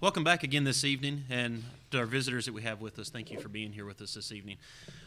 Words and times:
Welcome 0.00 0.22
back 0.22 0.44
again 0.44 0.62
this 0.62 0.84
evening, 0.84 1.24
and 1.28 1.64
to 1.90 1.98
our 1.98 2.06
visitors 2.06 2.44
that 2.46 2.54
we 2.54 2.62
have 2.62 2.80
with 2.80 3.00
us, 3.00 3.10
thank 3.10 3.32
you 3.32 3.40
for 3.40 3.48
being 3.48 3.72
here 3.72 3.84
with 3.84 4.00
us 4.00 4.14
this 4.14 4.30
evening. 4.30 4.58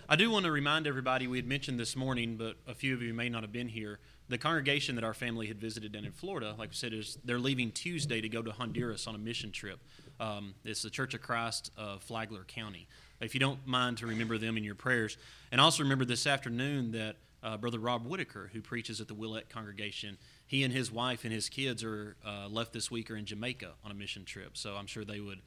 I 0.10 0.18
do 0.18 0.30
want 0.30 0.44
to 0.44 0.52
remind 0.52 0.86
everybody 0.86 1.28
we 1.28 1.38
had 1.38 1.48
mentioned 1.48 1.80
this 1.80 1.96
morning, 1.96 2.36
but 2.36 2.58
a 2.68 2.76
few 2.76 2.94
of 2.94 3.02
you 3.02 3.14
may 3.14 3.30
not 3.30 3.42
have 3.42 3.54
been 3.54 3.70
here. 3.70 4.00
The 4.28 4.38
congregation 4.38 4.96
that 4.96 5.06
our 5.06 5.14
family 5.14 5.48
had 5.48 5.62
visited 5.62 5.96
in, 5.96 6.04
in 6.04 6.12
Florida, 6.12 6.56
like 6.60 6.72
we 6.72 6.76
said, 6.76 6.92
is 6.92 7.18
they're 7.24 7.40
leaving 7.40 7.72
Tuesday 7.72 8.20
to 8.20 8.28
go 8.28 8.42
to 8.42 8.52
Honduras 8.52 9.08
on 9.08 9.16
a 9.16 9.18
mission 9.18 9.54
trip. 9.54 9.80
Um, 10.20 10.56
it's 10.66 10.82
the 10.82 10.90
Church 10.90 11.14
of 11.14 11.22
Christ 11.22 11.72
of 11.78 12.04
Flagler 12.04 12.44
County. 12.44 12.86
If 13.22 13.34
you 13.34 13.40
don't 13.40 13.66
mind 13.66 14.00
to 14.00 14.08
remember 14.08 14.38
them 14.38 14.58
in 14.58 14.66
your 14.66 14.76
prayers, 14.76 15.16
and 15.54 15.62
also 15.62 15.84
remember 15.84 16.04
this 16.04 16.28
afternoon 16.28 16.92
that 16.92 17.16
uh, 17.44 17.56
Brother 17.56 17.80
Rob 17.80 18.06
Whitaker, 18.06 18.50
who 18.52 18.62
preaches 18.62 19.00
at 19.00 19.08
the 19.08 19.16
Willette 19.16 19.48
congregation, 19.48 20.18
he 20.52 20.66
and 20.66 20.74
his 20.74 20.92
wife 20.92 21.24
and 21.24 21.32
his 21.32 21.48
kids 21.48 21.82
are 21.82 22.18
uh, 22.28 22.46
left 22.50 22.74
this 22.74 22.92
week 22.92 23.10
are 23.10 23.16
in 23.16 23.24
Jamaica 23.24 23.70
on 23.86 23.92
a 23.92 23.94
mission 23.94 24.26
trip. 24.26 24.58
So 24.58 24.76
I'm 24.76 24.86
sure 24.86 25.06
they 25.06 25.22
would 25.22 25.40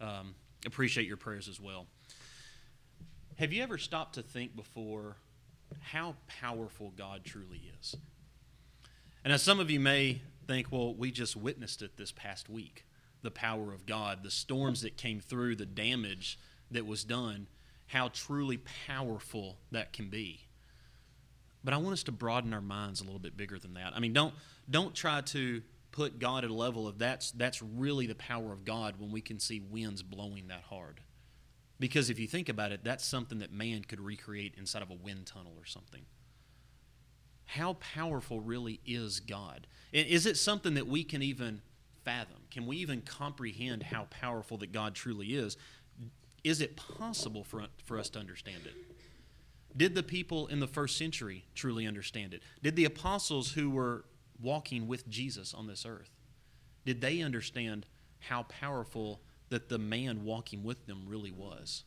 um, 0.00 0.36
appreciate 0.64 1.08
your 1.08 1.16
prayers 1.16 1.48
as 1.48 1.58
well. 1.58 1.88
Have 3.36 3.52
you 3.52 3.64
ever 3.64 3.78
stopped 3.78 4.14
to 4.14 4.22
think 4.22 4.54
before 4.54 5.16
how 5.80 6.14
powerful 6.28 6.92
God 6.96 7.24
truly 7.24 7.62
is? 7.80 7.96
And 9.24 9.32
as 9.32 9.42
some 9.42 9.58
of 9.58 9.72
you 9.72 9.80
may 9.80 10.20
think, 10.46 10.68
well, 10.70 10.94
we 10.94 11.10
just 11.10 11.34
witnessed 11.34 11.82
it 11.82 11.96
this 11.96 12.12
past 12.12 12.48
week 12.48 12.84
the 13.22 13.32
power 13.32 13.72
of 13.72 13.86
God, 13.86 14.22
the 14.22 14.30
storms 14.30 14.82
that 14.82 14.96
came 14.96 15.18
through, 15.18 15.56
the 15.56 15.66
damage 15.66 16.38
that 16.70 16.86
was 16.86 17.02
done, 17.02 17.48
how 17.88 18.06
truly 18.06 18.58
powerful 18.86 19.56
that 19.72 19.92
can 19.92 20.10
be. 20.10 20.43
But 21.64 21.72
I 21.72 21.78
want 21.78 21.94
us 21.94 22.02
to 22.04 22.12
broaden 22.12 22.52
our 22.52 22.60
minds 22.60 23.00
a 23.00 23.04
little 23.04 23.18
bit 23.18 23.36
bigger 23.36 23.58
than 23.58 23.74
that. 23.74 23.92
I 23.96 24.00
mean, 24.00 24.12
don't 24.12 24.34
don't 24.70 24.94
try 24.94 25.22
to 25.22 25.62
put 25.92 26.18
God 26.18 26.44
at 26.44 26.50
a 26.50 26.54
level 26.54 26.86
of 26.86 26.98
that's 26.98 27.30
that's 27.32 27.62
really 27.62 28.06
the 28.06 28.14
power 28.14 28.52
of 28.52 28.64
God 28.64 28.96
when 28.98 29.10
we 29.10 29.20
can 29.20 29.40
see 29.40 29.60
winds 29.60 30.02
blowing 30.02 30.48
that 30.48 30.62
hard. 30.68 31.00
Because 31.80 32.10
if 32.10 32.18
you 32.18 32.26
think 32.26 32.48
about 32.48 32.70
it, 32.70 32.84
that's 32.84 33.04
something 33.04 33.40
that 33.40 33.52
man 33.52 33.82
could 33.82 34.00
recreate 34.00 34.54
inside 34.56 34.82
of 34.82 34.90
a 34.90 34.94
wind 34.94 35.26
tunnel 35.26 35.54
or 35.58 35.64
something. 35.64 36.02
How 37.46 37.74
powerful 37.74 38.40
really 38.40 38.80
is 38.86 39.20
God? 39.20 39.66
Is 39.92 40.26
it 40.26 40.36
something 40.36 40.74
that 40.74 40.86
we 40.86 41.04
can 41.04 41.22
even 41.22 41.62
fathom? 42.04 42.42
Can 42.50 42.66
we 42.66 42.76
even 42.78 43.02
comprehend 43.02 43.84
how 43.84 44.06
powerful 44.10 44.56
that 44.58 44.72
God 44.72 44.94
truly 44.94 45.34
is? 45.34 45.56
Is 46.42 46.60
it 46.60 46.76
possible 46.76 47.44
for, 47.44 47.64
for 47.84 47.98
us 47.98 48.08
to 48.10 48.18
understand 48.18 48.66
it? 48.66 48.74
Did 49.76 49.94
the 49.94 50.02
people 50.02 50.46
in 50.46 50.60
the 50.60 50.68
first 50.68 50.96
century 50.96 51.46
truly 51.54 51.86
understand 51.86 52.32
it? 52.32 52.42
Did 52.62 52.76
the 52.76 52.84
apostles 52.84 53.52
who 53.52 53.70
were 53.70 54.04
walking 54.40 54.86
with 54.86 55.08
Jesus 55.08 55.54
on 55.54 55.66
this 55.66 55.86
earth, 55.86 56.10
did 56.84 57.00
they 57.00 57.20
understand 57.20 57.86
how 58.20 58.44
powerful 58.44 59.20
that 59.48 59.68
the 59.68 59.78
man 59.78 60.24
walking 60.24 60.62
with 60.62 60.86
them 60.86 61.04
really 61.06 61.30
was? 61.30 61.84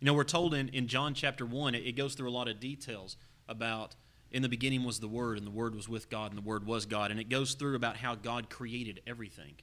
You 0.00 0.06
know, 0.06 0.14
we're 0.14 0.24
told 0.24 0.54
in, 0.54 0.68
in 0.68 0.86
John 0.86 1.14
chapter 1.14 1.44
1, 1.46 1.74
it, 1.74 1.86
it 1.86 1.92
goes 1.92 2.14
through 2.14 2.28
a 2.28 2.30
lot 2.30 2.48
of 2.48 2.60
details 2.60 3.16
about 3.48 3.94
in 4.30 4.42
the 4.42 4.48
beginning 4.48 4.84
was 4.84 5.00
the 5.00 5.08
Word, 5.08 5.38
and 5.38 5.46
the 5.46 5.50
Word 5.50 5.74
was 5.74 5.88
with 5.88 6.10
God, 6.10 6.30
and 6.30 6.38
the 6.38 6.46
Word 6.46 6.66
was 6.66 6.84
God. 6.84 7.10
And 7.10 7.18
it 7.18 7.30
goes 7.30 7.54
through 7.54 7.76
about 7.76 7.96
how 7.96 8.14
God 8.14 8.50
created 8.50 9.00
everything. 9.06 9.54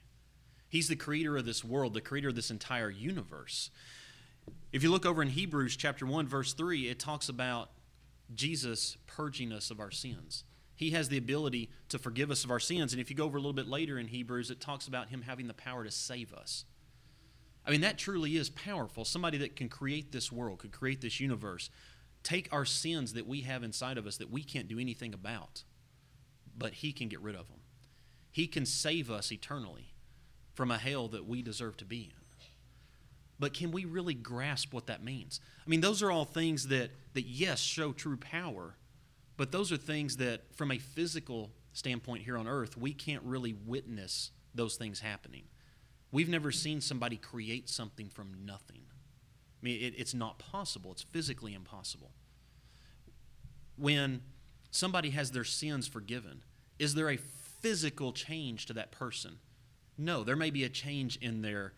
He's 0.67 0.87
the 0.87 0.95
creator 0.95 1.37
of 1.37 1.45
this 1.45 1.63
world, 1.63 1.93
the 1.93 2.01
creator 2.01 2.29
of 2.29 2.35
this 2.35 2.49
entire 2.49 2.89
universe. 2.89 3.69
If 4.71 4.83
you 4.83 4.91
look 4.91 5.05
over 5.05 5.21
in 5.21 5.29
Hebrews 5.29 5.75
chapter 5.75 6.05
1 6.05 6.27
verse 6.27 6.53
3, 6.53 6.89
it 6.89 6.99
talks 6.99 7.29
about 7.29 7.69
Jesus 8.33 8.97
purging 9.07 9.51
us 9.51 9.71
of 9.71 9.79
our 9.79 9.91
sins. 9.91 10.43
He 10.75 10.91
has 10.91 11.07
the 11.07 11.17
ability 11.17 11.69
to 11.89 11.97
forgive 11.97 12.31
us 12.31 12.43
of 12.43 12.51
our 12.51 12.59
sins. 12.59 12.91
And 12.91 13.01
if 13.01 13.09
you 13.09 13.15
go 13.15 13.25
over 13.25 13.37
a 13.37 13.39
little 13.39 13.53
bit 13.53 13.67
later 13.67 13.97
in 13.97 14.07
Hebrews, 14.07 14.51
it 14.51 14.59
talks 14.59 14.87
about 14.87 15.09
him 15.09 15.21
having 15.21 15.47
the 15.47 15.53
power 15.53 15.83
to 15.83 15.91
save 15.91 16.33
us. 16.33 16.65
I 17.65 17.71
mean, 17.71 17.81
that 17.81 17.97
truly 17.97 18.35
is 18.35 18.49
powerful. 18.49 19.05
Somebody 19.05 19.37
that 19.39 19.55
can 19.55 19.69
create 19.69 20.11
this 20.11 20.31
world, 20.31 20.59
could 20.59 20.71
create 20.71 21.01
this 21.01 21.19
universe, 21.19 21.69
take 22.21 22.51
our 22.51 22.65
sins 22.65 23.13
that 23.13 23.27
we 23.27 23.41
have 23.41 23.63
inside 23.63 23.97
of 23.97 24.05
us 24.05 24.17
that 24.17 24.29
we 24.29 24.43
can't 24.43 24.67
do 24.67 24.79
anything 24.79 25.13
about, 25.13 25.63
but 26.57 26.73
he 26.73 26.91
can 26.91 27.07
get 27.07 27.21
rid 27.21 27.35
of 27.35 27.47
them. 27.47 27.61
He 28.29 28.47
can 28.47 28.65
save 28.65 29.09
us 29.09 29.31
eternally 29.31 29.93
from 30.53 30.69
a 30.69 30.77
hell 30.77 31.07
that 31.07 31.25
we 31.25 31.41
deserve 31.41 31.77
to 31.77 31.85
be 31.85 32.01
in. 32.01 32.24
But 33.39 33.53
can 33.53 33.71
we 33.71 33.85
really 33.85 34.13
grasp 34.13 34.73
what 34.73 34.87
that 34.87 35.03
means? 35.03 35.41
I 35.65 35.69
mean, 35.69 35.81
those 35.81 36.01
are 36.01 36.11
all 36.11 36.25
things 36.25 36.67
that, 36.69 36.91
that 37.13 37.25
yes, 37.25 37.59
show 37.59 37.91
true 37.91 38.17
power, 38.17 38.75
but 39.37 39.51
those 39.51 39.71
are 39.71 39.77
things 39.77 40.17
that, 40.17 40.55
from 40.55 40.71
a 40.71 40.77
physical 40.77 41.51
standpoint 41.73 42.23
here 42.23 42.37
on 42.37 42.47
earth, 42.47 42.77
we 42.77 42.93
can't 42.93 43.23
really 43.23 43.53
witness 43.53 44.31
those 44.53 44.77
things 44.77 45.01
happening. 45.01 45.43
We've 46.11 46.29
never 46.29 46.51
seen 46.51 46.79
somebody 46.79 47.17
create 47.17 47.67
something 47.67 48.07
from 48.07 48.45
nothing. 48.45 48.83
I 48.87 49.65
mean, 49.65 49.81
it, 49.81 49.95
it's 49.97 50.13
not 50.13 50.39
possible, 50.39 50.91
it's 50.91 51.01
physically 51.01 51.53
impossible. 51.53 52.11
When 53.77 54.21
somebody 54.71 55.09
has 55.09 55.31
their 55.31 55.43
sins 55.43 55.87
forgiven, 55.87 56.43
is 56.79 56.93
there 56.93 57.09
a 57.09 57.17
physical 57.17 58.13
change 58.13 58.65
to 58.67 58.73
that 58.73 58.91
person? 58.91 59.39
No, 59.97 60.23
there 60.23 60.37
may 60.37 60.51
be 60.51 60.63
a 60.63 60.69
change 60.69 61.17
in 61.17 61.41
their 61.41 61.73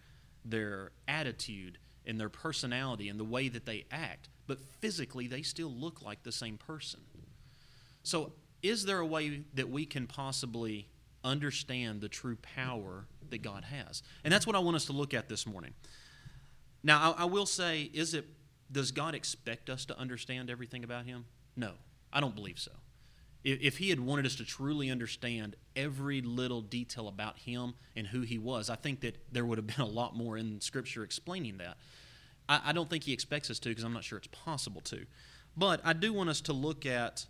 their 0.50 0.92
attitude 1.08 1.78
and 2.06 2.20
their 2.20 2.30
personality 2.30 3.10
and 3.10 3.20
the 3.20 3.26
way 3.26 3.50
that 3.50 3.66
they 3.66 3.86
act, 3.92 4.30
but 4.48 4.60
physically 4.60 5.28
they 5.28 5.42
still 5.42 5.70
look 5.70 6.02
like 6.02 6.24
the 6.24 6.32
same 6.32 6.58
person. 6.58 7.02
So, 8.04 8.34
is 8.64 8.86
there 8.86 9.00
a 9.00 9.06
way 9.06 9.44
that 9.54 9.70
we 9.70 9.86
can 9.86 10.08
possibly 10.08 10.88
understand 11.24 12.02
the 12.02 12.10
true 12.10 12.38
power 12.38 13.06
that 13.30 13.44
God 13.44 13.66
has? 13.66 14.02
And 14.24 14.34
that's 14.34 14.48
what 14.48 14.56
I 14.56 14.60
want 14.60 14.76
us 14.76 14.86
to 14.86 14.94
look 14.94 15.14
at 15.14 15.30
this 15.30 15.46
morning. 15.46 15.74
Now, 16.82 17.14
I, 17.14 17.24
I 17.24 17.26
will 17.26 17.46
say, 17.46 17.92
is 17.94 18.14
it 18.14 18.26
does 18.72 18.92
God 18.92 19.16
expect 19.16 19.70
us 19.70 19.86
to 19.86 19.98
understand 19.98 20.50
everything 20.50 20.84
about 20.84 21.06
Him? 21.06 21.26
No, 21.56 21.74
I 22.12 22.20
don't 22.20 22.36
believe 22.36 22.60
so 22.60 22.72
if 23.44 23.78
he 23.78 23.90
had 23.90 24.00
wanted 24.00 24.26
us 24.26 24.36
to 24.36 24.46
truly 24.46 24.90
understand 24.90 25.56
every 25.76 26.22
little 26.22 26.62
detail 26.62 27.08
about 27.08 27.38
him 27.40 27.76
and 27.96 28.08
who 28.08 28.22
he 28.22 28.38
was, 28.38 28.70
I 28.70 28.76
think 28.76 29.02
that 29.02 29.18
there 29.32 29.46
would 29.46 29.58
have 29.58 29.68
been 29.68 29.82
a 29.82 29.86
lot 29.86 30.16
more 30.16 30.38
in 30.38 30.60
Scripture 30.62 31.04
explaining 31.04 31.58
that. 31.58 31.78
I, 32.50 32.62
I 32.66 32.72
don't 32.74 32.90
think 32.90 33.04
he 33.04 33.14
expects 33.14 33.50
us 33.50 33.60
to 33.60 33.70
because 33.70 33.84
I'm 33.84 33.94
not 33.94 34.04
sure 34.04 34.18
it's 34.18 34.28
possible 34.28 34.82
to. 34.82 35.06
But 35.56 35.82
I 35.84 35.94
do 35.94 36.14
want 36.14 36.30
us 36.30 36.42
to 36.42 36.54
look 36.54 36.86
at 36.86 37.26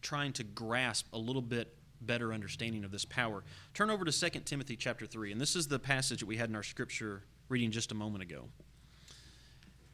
trying 0.00 0.32
to 0.34 0.44
grasp 0.44 1.06
a 1.12 1.18
little 1.18 1.42
bit 1.42 1.74
better 2.00 2.32
understanding 2.32 2.84
of 2.84 2.90
this 2.90 3.04
power. 3.04 3.44
Turn 3.74 3.90
over 3.90 4.04
to 4.04 4.30
2 4.30 4.40
Timothy 4.40 4.76
chapter 4.76 5.06
3, 5.06 5.32
and 5.32 5.40
this 5.40 5.54
is 5.54 5.68
the 5.68 5.78
passage 5.78 6.20
that 6.20 6.26
we 6.26 6.36
had 6.36 6.48
in 6.48 6.56
our 6.56 6.62
Scripture 6.62 7.22
reading 7.48 7.70
just 7.70 7.92
a 7.92 7.94
moment 7.94 8.22
ago. 8.22 8.48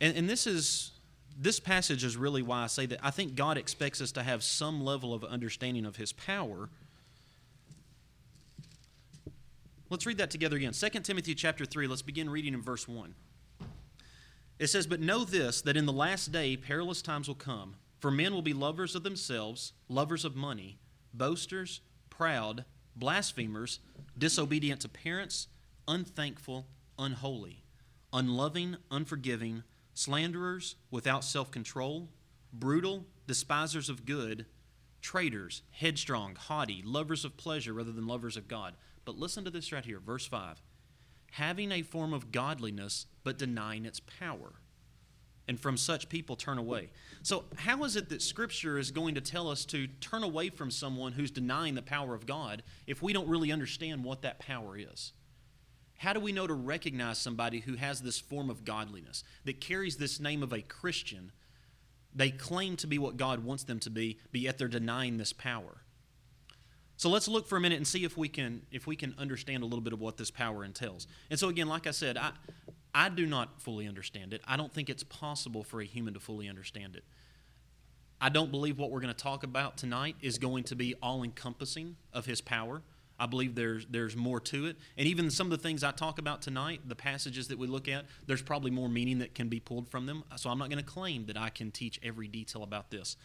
And, 0.00 0.16
and 0.16 0.31
this 0.31 0.47
is 0.47 0.93
this 1.41 1.60
passage 1.60 2.03
is 2.03 2.16
really 2.16 2.43
why 2.43 2.65
I 2.65 2.66
say 2.66 2.84
that 2.87 2.99
I 3.00 3.10
think 3.10 3.37
God 3.37 3.56
expects 3.56 4.00
us 4.00 4.10
to 4.12 4.25
have 4.25 4.43
some 4.43 4.84
level 4.84 5.15
of 5.15 5.22
understanding 5.22 5.87
of 5.87 5.94
His 5.94 6.12
power. 6.12 6.69
Let's 9.88 10.04
read 10.04 10.19
that 10.19 10.31
together 10.31 10.56
again. 10.56 10.72
2 10.72 10.88
Timothy 11.00 11.37
chapter 11.37 11.65
3, 11.65 11.87
let's 11.87 12.03
begin 12.03 12.28
reading 12.28 12.54
in 12.54 12.60
verse 12.60 12.88
1. 12.88 13.15
It 14.59 14.66
says, 14.66 14.88
But 14.88 15.00
know 15.00 15.25
this, 15.25 15.62
that 15.62 15.76
in 15.76 15.87
the 15.87 15.93
last 15.93 16.32
day 16.32 16.56
perilous 16.56 17.00
times 17.00 17.28
will 17.28 17.37
come, 17.37 17.76
for 18.00 18.10
men 18.10 18.34
will 18.34 18.43
be 18.43 18.53
lovers 18.53 18.97
of 18.97 19.05
themselves, 19.05 19.72
lovers 19.88 20.25
of 20.25 20.34
money, 20.34 20.78
boasters, 21.15 21.81
proud, 22.10 22.65
blasphemers, 22.97 23.78
disobedient 24.19 24.81
to 24.81 24.88
parents, 24.88 25.47
unthankful, 25.87 26.66
unholy, 26.99 27.62
unloving, 28.12 28.76
unforgiving 28.91 29.62
slanderers, 29.99 30.77
without 30.93 31.25
self 31.25 31.51
control, 31.51 32.09
brutal, 32.53 33.05
despisers 33.27 33.89
of 33.89 34.07
good, 34.07 34.47
traitors, 35.03 35.63
headstrong, 35.73 36.37
haughty, 36.37 36.83
lovers 36.85 37.25
of 37.25 37.37
pleasure 37.37 37.73
rather 37.73 37.91
than 37.91 38.07
lovers 38.07 38.37
of 38.37 38.47
God. 38.47 38.75
But 39.05 39.19
listen 39.19 39.45
to 39.45 39.51
this 39.51 39.73
right 39.73 39.85
here, 39.85 39.99
verse 39.99 40.27
5. 40.27 40.63
Having 41.33 41.73
a 41.73 41.83
form 41.83 42.13
of 42.13 42.31
godliness, 42.31 43.06
but 43.25 43.39
denying 43.39 43.85
its 43.85 44.00
power. 44.00 44.53
And 45.49 45.59
from 45.59 45.77
such 45.77 46.09
people 46.09 46.37
turn 46.37 46.59
away. 46.59 46.91
So, 47.23 47.44
how 47.56 47.83
is 47.85 47.97
it 47.97 48.11
that 48.11 48.23
Scripture 48.23 48.79
is 48.79 48.91
going 48.91 49.15
to 49.15 49.21
tell 49.21 49.51
us 49.51 49.65
to 49.67 49.87
turn 49.87 50.23
away 50.23 50.51
from 50.51 50.71
someone 50.71 51.12
who's 51.12 51.31
denying 51.31 51.75
the 51.75 51.83
power 51.83 52.15
of 52.15 52.27
God 52.27 52.62
if 52.87 53.03
we 53.03 53.12
don't 53.12 53.29
really 53.29 53.51
understand 53.51 54.05
what 54.05 54.23
that 54.23 54.39
power 54.39 54.77
is? 54.77 55.12
How 55.99 56.12
do 56.12 56.21
we 56.21 56.33
know 56.33 56.47
to 56.47 56.55
recognize 56.55 57.19
somebody 57.19 57.61
who 57.61 57.75
has 57.75 58.00
this 58.00 58.19
form 58.19 58.50
of 58.50 58.65
godliness, 58.65 59.25
that 59.45 59.61
carries 59.61 59.97
this 59.97 60.21
name 60.21 60.43
of 60.43 60.53
a 60.53 60.62
Christian? 60.62 61.33
They 62.15 62.31
claim 62.31 62.77
to 62.77 62.87
be 62.87 62.99
what 62.99 63.17
God 63.17 63.45
wants 63.45 63.65
them 63.65 63.81
to 63.81 63.91
be, 63.91 64.19
but 64.33 64.41
yet 64.41 64.59
they're 64.59 64.69
denying 64.69 65.19
this 65.19 65.33
power. 65.33 65.83
So 66.97 67.09
let's 67.09 67.29
look 67.29 67.47
for 67.47 67.56
a 67.56 67.61
minute 67.61 67.77
and 67.77 67.87
see 67.87 68.05
if 68.05 68.17
we 68.17 68.29
can 68.29 68.62
if 68.73 68.87
we 68.87 68.97
can 68.97 69.15
understand 69.19 69.62
a 69.62 69.67
little 69.67 69.81
bit 69.81 69.93
of 69.93 70.00
what 70.00 70.17
this 70.17 70.33
power 70.33 70.65
entails. 70.65 71.06
And 71.31 71.39
so 71.39 71.49
again, 71.49 71.69
like 71.69 71.87
I 71.87 71.93
said, 71.93 72.17
I 72.17 72.33
I 72.94 73.09
do 73.09 73.27
not 73.27 73.61
fully 73.61 73.87
understand 73.87 74.33
it. 74.33 74.41
I 74.47 74.56
don't 74.56 74.73
think 74.73 74.91
it's 74.91 75.05
possible 75.05 75.62
for 75.62 75.81
a 75.81 75.85
human 75.85 76.15
to 76.15 76.21
fully 76.21 76.49
understand 76.49 76.97
it. 76.97 77.05
I 78.21 78.31
don't 78.31 78.51
believe 78.51 78.79
what 78.79 78.91
we're 78.91 79.01
going 79.01 79.15
to 79.15 79.23
talk 79.23 79.44
about 79.44 79.77
tonight 79.77 80.17
is 80.21 80.39
going 80.39 80.65
to 80.65 80.75
be 80.75 80.94
all 81.01 81.23
encompassing 81.23 81.97
of 82.12 82.27
his 82.27 82.41
power. 82.41 82.83
I 83.19 83.26
believe 83.26 83.55
there's 83.55 83.87
there's 83.91 84.17
more 84.17 84.38
to 84.41 84.67
it, 84.67 84.76
and 84.97 85.09
even 85.09 85.31
some 85.31 85.49
of 85.49 85.50
the 85.50 85.62
things 85.62 85.82
I 85.82 85.91
talk 85.91 86.19
about 86.19 86.41
tonight, 86.41 86.82
the 86.87 86.94
passages 86.94 87.49
that 87.49 87.59
we 87.59 87.67
look 87.67 87.88
at, 87.88 88.06
there's 88.26 88.43
probably 88.43 88.70
more 88.70 88.88
meaning 88.88 89.19
that 89.19 89.35
can 89.35 89.49
be 89.49 89.59
pulled 89.59 89.88
from 89.88 90.06
them. 90.06 90.23
So 90.37 90.50
I'm 90.50 90.59
not 90.59 90.70
going 90.70 90.82
to 90.82 90.88
claim 90.88 91.26
that 91.26 91.37
I 91.37 91.50
can 91.50 91.70
teach 91.70 91.99
every 92.03 92.29
detail 92.29 92.62
about 92.62 92.91
this. 92.91 93.17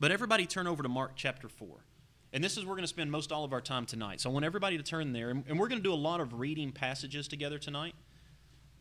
But 0.00 0.10
everybody, 0.10 0.46
turn 0.46 0.66
over 0.66 0.82
to 0.82 0.88
Mark 0.88 1.12
chapter 1.14 1.48
four, 1.48 1.84
and 2.32 2.42
this 2.42 2.56
is 2.56 2.64
where 2.64 2.70
we're 2.70 2.76
going 2.76 2.84
to 2.84 2.88
spend 2.88 3.10
most 3.10 3.32
all 3.32 3.44
of 3.44 3.52
our 3.52 3.60
time 3.60 3.84
tonight. 3.84 4.20
So 4.20 4.30
I 4.30 4.32
want 4.32 4.44
everybody 4.44 4.78
to 4.78 4.82
turn 4.82 5.12
there, 5.12 5.30
and, 5.30 5.44
and 5.48 5.58
we're 5.58 5.68
going 5.68 5.80
to 5.80 5.88
do 5.88 5.92
a 5.92 5.94
lot 5.94 6.20
of 6.20 6.40
reading 6.40 6.72
passages 6.72 7.28
together 7.28 7.58
tonight. 7.58 7.94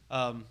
Um, 0.10 0.46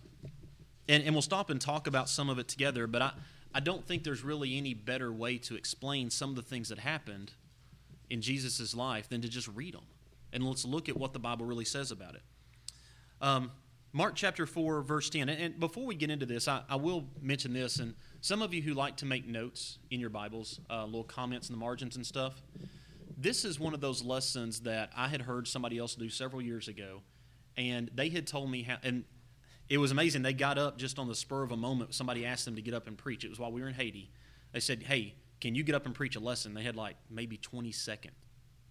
and, 0.89 1.05
and 1.05 1.15
we'll 1.15 1.23
stop 1.23 1.49
and 1.49 1.61
talk 1.61 1.87
about 1.87 2.09
some 2.09 2.29
of 2.29 2.39
it 2.39 2.49
together. 2.49 2.87
But 2.87 3.03
I 3.03 3.13
I 3.55 3.61
don't 3.61 3.87
think 3.87 4.05
there's 4.05 4.25
really 4.25 4.57
any 4.57 4.75
better 4.75 5.13
way 5.13 5.39
to 5.39 5.57
explain 5.57 6.11
some 6.11 6.31
of 6.31 6.37
the 6.37 6.43
things 6.43 6.69
that 6.71 6.79
happened 6.79 7.33
in 8.09 8.23
Jesus' 8.23 8.75
life 8.75 9.09
than 9.09 9.21
to 9.23 9.29
just 9.29 9.49
read 9.49 9.75
them 9.75 9.85
and 10.33 10.47
let's 10.47 10.65
look 10.65 10.89
at 10.89 10.97
what 10.97 11.13
the 11.13 11.19
Bible 11.19 11.47
really 11.47 11.65
says 11.65 11.91
about 11.91 12.15
it. 12.15 12.23
Um, 13.21 13.53
Mark 13.93 14.15
chapter 14.17 14.47
4, 14.47 14.83
verse 14.83 15.11
10. 15.11 15.29
And, 15.29 15.61
before 15.61 15.85
we 15.85 15.95
get 15.95 16.11
into 16.11 16.25
this, 16.25 16.49
I, 16.49 16.63
I, 16.69 16.77
will 16.77 17.05
mention 17.21 17.53
this. 17.53 17.79
And 17.79 17.95
some 18.23 18.41
of 18.41 18.55
you 18.55 18.63
who 18.63 18.73
like 18.73 18.97
to 18.99 19.07
make 19.07 19.27
notes 19.27 19.79
in 19.91 20.01
your 20.01 20.09
Bibles, 20.09 20.61
uh, 20.71 20.87
little 20.87 21.05
comments 21.05 21.51
in 21.51 21.53
the 21.53 21.59
margins 21.59 21.97
and 21.97 22.07
stuff, 22.07 22.43
this 23.19 23.45
is 23.45 23.61
one 23.61 23.75
of 23.75 23.81
those 23.81 24.03
lessons 24.03 24.61
that 24.61 24.91
I 24.97 25.09
had 25.09 25.21
heard 25.21 25.47
somebody 25.47 25.77
else 25.77 25.95
do 25.95 26.09
several 26.09 26.41
years 26.41 26.69
ago. 26.69 27.03
And 27.57 27.91
they 27.95 28.09
had 28.09 28.27
told 28.27 28.51
me 28.51 28.63
how, 28.63 28.79
and 28.83 29.05
it 29.69 29.77
was 29.77 29.91
amazing. 29.91 30.23
They 30.23 30.33
got 30.33 30.57
up 30.57 30.79
just 30.79 30.99
on 30.99 31.07
the 31.07 31.15
spur 31.15 31.43
of 31.43 31.53
a 31.53 31.57
moment. 31.57 31.95
Somebody 31.95 32.25
asked 32.25 32.47
them 32.47 32.57
to 32.57 32.63
get 32.63 32.73
up 32.73 32.87
and 32.87 32.97
preach. 32.97 33.25
It 33.25 33.29
was 33.29 33.39
while 33.39 33.53
we 33.53 33.61
were 33.61 33.69
in 33.69 33.75
Haiti. 33.75 34.11
They 34.53 34.61
said, 34.61 34.83
Hey, 34.83 35.15
can 35.41 35.55
you 35.55 35.63
get 35.63 35.75
up 35.75 35.85
and 35.85 35.95
preach 35.95 36.17
a 36.17 36.21
lesson? 36.21 36.55
They 36.55 36.63
had 36.63 36.77
like 36.77 36.97
maybe 37.11 37.37
20 37.37 37.73
seconds 37.73 38.15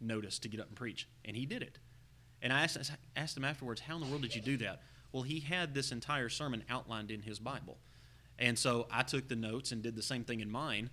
notice 0.02 0.40
to 0.40 0.50
get 0.50 0.60
up 0.60 0.68
and 0.68 0.76
preach. 0.76 1.08
And 1.26 1.36
he 1.36 1.46
did 1.46 1.62
it. 1.62 1.80
And 2.42 2.52
I 2.52 2.64
asked, 2.64 2.92
asked 3.16 3.38
him 3.38 3.46
afterwards, 3.46 3.82
How 3.82 3.96
in 3.96 4.02
the 4.02 4.08
world 4.08 4.22
did 4.22 4.36
you 4.36 4.42
do 4.42 4.58
that? 4.58 4.82
Well, 5.12 5.24
he 5.24 5.40
had 5.40 5.74
this 5.74 5.92
entire 5.92 6.30
sermon 6.30 6.64
outlined 6.70 7.12
in 7.12 7.22
his 7.22 7.40
Bible. 7.40 7.78
And 8.40 8.58
so 8.58 8.88
I 8.90 9.04
took 9.04 9.28
the 9.28 9.36
notes 9.36 9.72
and 9.72 9.84
did 9.84 9.96
the 9.96 10.02
same 10.02 10.24
thing 10.24 10.40
in 10.40 10.50
mine. 10.50 10.90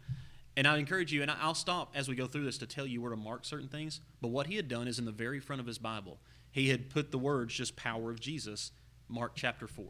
And 0.57 0.67
I 0.67 0.77
encourage 0.77 1.13
you, 1.13 1.23
and 1.23 1.31
I'll 1.31 1.55
stop 1.55 1.93
as 1.95 2.09
we 2.09 2.17
go 2.17 2.27
through 2.27 2.45
this 2.45 2.59
to 2.59 2.67
tell 2.67 2.87
you 2.87 3.01
where 3.01 3.11
to 3.11 3.17
mark 3.17 3.45
certain 3.45 3.69
things. 3.69 4.01
But 4.21 4.29
what 4.29 4.49
he 4.49 4.57
had 4.57 4.69
done 4.69 4.89
is 4.89 4.99
in 4.99 5.05
the 5.05 5.13
very 5.13 5.41
front 5.41 5.61
of 5.61 5.67
his 5.67 5.79
Bible, 5.79 6.19
he 6.51 6.69
had 6.69 6.91
put 6.91 7.11
the 7.11 7.19
words 7.19 7.55
just 7.55 7.77
power 7.77 8.11
of 8.11 8.21
Jesus, 8.21 8.73
Mark 9.09 9.33
chapter 9.35 9.67
4. 9.67 9.87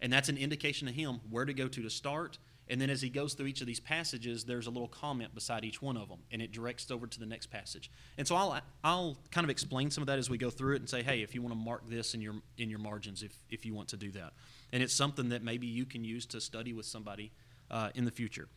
And 0.00 0.12
that's 0.12 0.28
an 0.28 0.36
indication 0.36 0.86
to 0.86 0.92
him 0.92 1.20
where 1.30 1.44
to 1.44 1.54
go 1.54 1.68
to 1.68 1.82
to 1.82 1.90
start 1.90 2.38
and 2.70 2.80
then 2.80 2.90
as 2.90 3.00
he 3.00 3.08
goes 3.08 3.34
through 3.34 3.46
each 3.46 3.60
of 3.60 3.66
these 3.66 3.80
passages, 3.80 4.44
there's 4.44 4.66
a 4.66 4.70
little 4.70 4.88
comment 4.88 5.34
beside 5.34 5.64
each 5.64 5.80
one 5.80 5.96
of 5.96 6.08
them, 6.08 6.18
and 6.30 6.42
it 6.42 6.52
directs 6.52 6.90
over 6.90 7.06
to 7.06 7.18
the 7.18 7.26
next 7.26 7.46
passage. 7.46 7.90
And 8.18 8.26
so 8.26 8.36
I'll, 8.36 8.60
I'll 8.84 9.16
kind 9.30 9.44
of 9.44 9.50
explain 9.50 9.90
some 9.90 10.02
of 10.02 10.06
that 10.08 10.18
as 10.18 10.28
we 10.28 10.36
go 10.36 10.50
through 10.50 10.74
it 10.74 10.80
and 10.80 10.88
say, 10.88 11.02
hey, 11.02 11.22
if 11.22 11.34
you 11.34 11.42
want 11.42 11.54
to 11.54 11.58
mark 11.58 11.88
this 11.88 12.14
in 12.14 12.20
your, 12.20 12.34
in 12.58 12.68
your 12.68 12.78
margins, 12.78 13.22
if, 13.22 13.32
if 13.48 13.64
you 13.64 13.74
want 13.74 13.88
to 13.88 13.96
do 13.96 14.10
that. 14.12 14.32
And 14.72 14.82
it's 14.82 14.92
something 14.92 15.30
that 15.30 15.42
maybe 15.42 15.66
you 15.66 15.86
can 15.86 16.04
use 16.04 16.26
to 16.26 16.40
study 16.40 16.72
with 16.72 16.86
somebody 16.86 17.32
uh, 17.70 17.90
in 17.94 18.04
the 18.04 18.10
future. 18.10 18.48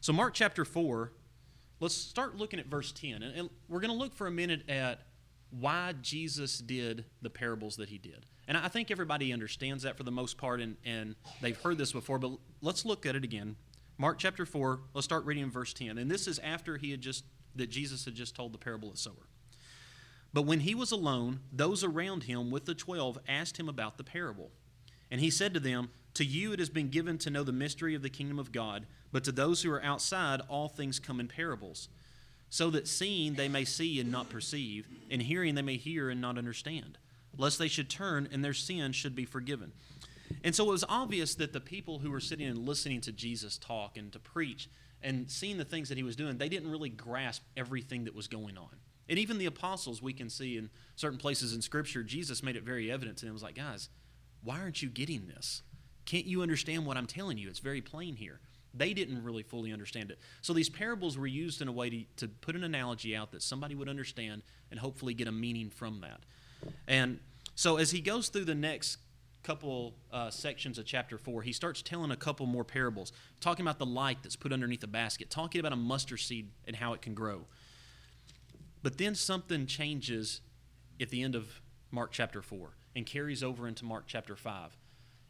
So, 0.00 0.12
Mark 0.12 0.34
chapter 0.34 0.64
4, 0.64 1.12
let's 1.78 1.94
start 1.94 2.36
looking 2.36 2.58
at 2.58 2.66
verse 2.66 2.90
10. 2.92 3.22
And, 3.22 3.36
and 3.36 3.50
we're 3.68 3.80
going 3.80 3.92
to 3.92 3.96
look 3.96 4.14
for 4.14 4.26
a 4.26 4.30
minute 4.32 4.68
at 4.68 5.02
why 5.50 5.94
Jesus 6.00 6.58
did 6.58 7.04
the 7.22 7.30
parables 7.30 7.76
that 7.76 7.88
he 7.88 7.98
did. 7.98 8.26
And 8.46 8.56
I 8.56 8.68
think 8.68 8.90
everybody 8.90 9.32
understands 9.32 9.84
that 9.84 9.96
for 9.96 10.02
the 10.02 10.10
most 10.10 10.38
part, 10.38 10.60
and, 10.60 10.76
and 10.84 11.14
they've 11.40 11.60
heard 11.60 11.78
this 11.78 11.92
before, 11.92 12.18
but 12.18 12.32
let's 12.62 12.84
look 12.84 13.06
at 13.06 13.14
it 13.14 13.24
again. 13.24 13.56
Mark 13.98 14.18
chapter 14.18 14.46
4, 14.46 14.80
let's 14.94 15.04
start 15.04 15.24
reading 15.24 15.44
in 15.44 15.50
verse 15.50 15.72
10. 15.72 15.98
And 15.98 16.10
this 16.10 16.26
is 16.26 16.38
after 16.40 16.76
he 16.76 16.90
had 16.90 17.00
just, 17.00 17.24
that 17.54 17.70
Jesus 17.70 18.04
had 18.04 18.14
just 18.14 18.34
told 18.34 18.52
the 18.52 18.58
parable 18.58 18.90
of 18.90 18.98
sower. 18.98 19.28
But 20.32 20.42
when 20.42 20.60
he 20.60 20.74
was 20.74 20.92
alone, 20.92 21.40
those 21.52 21.82
around 21.82 22.24
him 22.24 22.50
with 22.50 22.64
the 22.64 22.74
twelve 22.74 23.18
asked 23.28 23.58
him 23.58 23.68
about 23.68 23.98
the 23.98 24.04
parable. 24.04 24.50
And 25.10 25.20
he 25.20 25.30
said 25.30 25.52
to 25.54 25.60
them, 25.60 25.90
To 26.14 26.24
you 26.24 26.52
it 26.52 26.60
has 26.60 26.70
been 26.70 26.88
given 26.88 27.18
to 27.18 27.30
know 27.30 27.42
the 27.42 27.52
mystery 27.52 27.94
of 27.94 28.02
the 28.02 28.10
kingdom 28.10 28.38
of 28.38 28.52
God, 28.52 28.86
but 29.10 29.24
to 29.24 29.32
those 29.32 29.62
who 29.62 29.72
are 29.72 29.82
outside, 29.82 30.40
all 30.48 30.68
things 30.68 31.00
come 31.00 31.18
in 31.18 31.26
parables, 31.26 31.88
so 32.50 32.68
that 32.70 32.86
seeing 32.86 33.34
they 33.34 33.48
may 33.48 33.64
see 33.64 34.00
and 34.00 34.10
not 34.10 34.28
perceive, 34.28 34.86
and 35.10 35.22
hearing 35.22 35.54
they 35.54 35.62
may 35.62 35.76
hear 35.76 36.10
and 36.10 36.20
not 36.20 36.36
understand 36.36 36.98
lest 37.36 37.58
they 37.58 37.68
should 37.68 37.90
turn 37.90 38.28
and 38.30 38.44
their 38.44 38.54
sins 38.54 38.96
should 38.96 39.14
be 39.14 39.24
forgiven. 39.24 39.72
And 40.44 40.54
so 40.54 40.68
it 40.68 40.72
was 40.72 40.84
obvious 40.88 41.34
that 41.36 41.52
the 41.52 41.60
people 41.60 41.98
who 41.98 42.10
were 42.10 42.20
sitting 42.20 42.46
and 42.46 42.66
listening 42.66 43.00
to 43.02 43.12
Jesus 43.12 43.58
talk 43.58 43.96
and 43.96 44.12
to 44.12 44.18
preach 44.18 44.68
and 45.02 45.30
seeing 45.30 45.56
the 45.56 45.64
things 45.64 45.88
that 45.88 45.98
he 45.98 46.04
was 46.04 46.16
doing, 46.16 46.38
they 46.38 46.48
didn't 46.48 46.70
really 46.70 46.88
grasp 46.88 47.42
everything 47.56 48.04
that 48.04 48.14
was 48.14 48.28
going 48.28 48.56
on. 48.56 48.76
And 49.08 49.18
even 49.18 49.38
the 49.38 49.46
apostles, 49.46 50.00
we 50.00 50.12
can 50.12 50.30
see 50.30 50.56
in 50.56 50.70
certain 50.94 51.18
places 51.18 51.52
in 51.52 51.62
Scripture, 51.62 52.04
Jesus 52.04 52.42
made 52.42 52.54
it 52.54 52.62
very 52.62 52.92
evident 52.92 53.16
to 53.18 53.24
them. 53.24 53.32
He 53.32 53.34
was 53.34 53.42
like, 53.42 53.56
guys, 53.56 53.88
why 54.44 54.60
aren't 54.60 54.82
you 54.82 54.88
getting 54.88 55.26
this? 55.26 55.62
Can't 56.04 56.26
you 56.26 56.42
understand 56.42 56.86
what 56.86 56.96
I'm 56.96 57.06
telling 57.06 57.36
you? 57.36 57.48
It's 57.48 57.58
very 57.58 57.80
plain 57.80 58.14
here. 58.14 58.40
They 58.74 58.94
didn't 58.94 59.22
really 59.24 59.42
fully 59.42 59.72
understand 59.72 60.10
it. 60.10 60.18
So 60.42 60.52
these 60.52 60.68
parables 60.68 61.18
were 61.18 61.26
used 61.26 61.60
in 61.60 61.68
a 61.68 61.72
way 61.72 61.90
to, 61.90 62.04
to 62.16 62.28
put 62.28 62.54
an 62.54 62.64
analogy 62.64 63.16
out 63.16 63.32
that 63.32 63.42
somebody 63.42 63.74
would 63.74 63.88
understand 63.88 64.42
and 64.70 64.78
hopefully 64.78 65.14
get 65.14 65.28
a 65.28 65.32
meaning 65.32 65.70
from 65.70 66.00
that. 66.00 66.20
And 66.86 67.18
so 67.54 67.76
as 67.76 67.90
he 67.90 68.00
goes 68.00 68.28
through 68.28 68.44
the 68.44 68.54
next 68.54 68.98
couple 69.42 69.94
uh, 70.12 70.30
sections 70.30 70.78
of 70.78 70.84
chapter 70.84 71.18
4, 71.18 71.42
he 71.42 71.52
starts 71.52 71.82
telling 71.82 72.10
a 72.10 72.16
couple 72.16 72.46
more 72.46 72.64
parables, 72.64 73.12
talking 73.40 73.64
about 73.64 73.78
the 73.78 73.86
light 73.86 74.18
that's 74.22 74.36
put 74.36 74.52
underneath 74.52 74.84
a 74.84 74.88
basket, 74.88 75.30
talking 75.30 75.58
about 75.58 75.72
a 75.72 75.76
mustard 75.76 76.20
seed 76.20 76.50
and 76.66 76.76
how 76.76 76.92
it 76.92 77.02
can 77.02 77.14
grow. 77.14 77.46
But 78.82 78.98
then 78.98 79.14
something 79.14 79.66
changes 79.66 80.40
at 81.00 81.10
the 81.10 81.22
end 81.22 81.34
of 81.34 81.60
Mark 81.90 82.12
chapter 82.12 82.42
4 82.42 82.70
and 82.94 83.06
carries 83.06 83.42
over 83.42 83.66
into 83.66 83.84
Mark 83.84 84.04
chapter 84.06 84.36
5. 84.36 84.76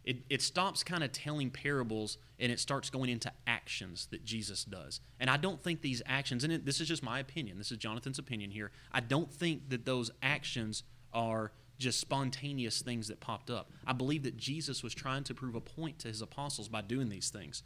It, 0.04 0.18
it 0.30 0.42
stops 0.42 0.82
kind 0.82 1.04
of 1.04 1.12
telling 1.12 1.50
parables 1.50 2.18
and 2.38 2.50
it 2.50 2.58
starts 2.58 2.88
going 2.88 3.10
into 3.10 3.30
actions 3.46 4.08
that 4.10 4.24
Jesus 4.24 4.64
does. 4.64 5.00
And 5.18 5.28
I 5.28 5.36
don't 5.36 5.62
think 5.62 5.82
these 5.82 6.02
actions, 6.06 6.42
and 6.42 6.52
it, 6.52 6.64
this 6.64 6.80
is 6.80 6.88
just 6.88 7.02
my 7.02 7.18
opinion, 7.18 7.58
this 7.58 7.70
is 7.70 7.76
Jonathan's 7.76 8.18
opinion 8.18 8.50
here, 8.50 8.70
I 8.92 9.00
don't 9.00 9.30
think 9.30 9.68
that 9.68 9.84
those 9.84 10.10
actions 10.22 10.84
are 11.12 11.52
just 11.78 11.98
spontaneous 11.98 12.82
things 12.82 13.08
that 13.08 13.20
popped 13.20 13.50
up. 13.50 13.70
I 13.86 13.92
believe 13.92 14.22
that 14.22 14.36
Jesus 14.36 14.82
was 14.82 14.94
trying 14.94 15.24
to 15.24 15.34
prove 15.34 15.54
a 15.54 15.60
point 15.60 15.98
to 16.00 16.08
his 16.08 16.22
apostles 16.22 16.68
by 16.68 16.82
doing 16.82 17.08
these 17.08 17.30
things. 17.30 17.62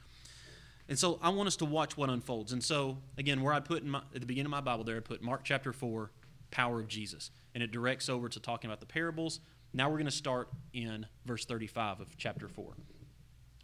And 0.89 0.99
so 0.99 1.19
I 1.23 1.31
want 1.31 1.47
us 1.47 1.57
to 1.57 1.65
watch 1.65 1.97
what 1.97 2.11
unfolds. 2.11 2.53
And 2.53 2.63
so, 2.63 2.99
again, 3.19 3.43
where 3.43 3.53
I 3.53 3.61
put 3.61 3.85
my, 3.85 4.03
at 4.15 4.21
the 4.21 4.27
beginning 4.27 4.47
of 4.47 4.51
my 4.51 4.61
Bible 4.61 4.85
there, 4.85 4.97
I 4.97 5.01
put 5.01 5.23
Mark 5.23 5.43
chapter 5.45 5.73
4, 5.73 6.11
power 6.51 6.81
of 6.81 6.89
Jesus. 6.89 7.31
And 7.55 7.63
it 7.63 7.73
directs 7.73 8.09
over 8.09 8.29
to 8.29 8.41
talking 8.41 8.69
about 8.71 8.81
the 8.81 8.87
parables. 8.87 9.41
Now 9.75 9.91
we're 9.91 9.97
going 9.97 10.07
to 10.07 10.11
start 10.11 10.49
in 10.73 11.07
verse 11.27 11.45
35 11.45 12.01
of 12.01 12.17
chapter 12.17 12.49
4. 12.49 12.73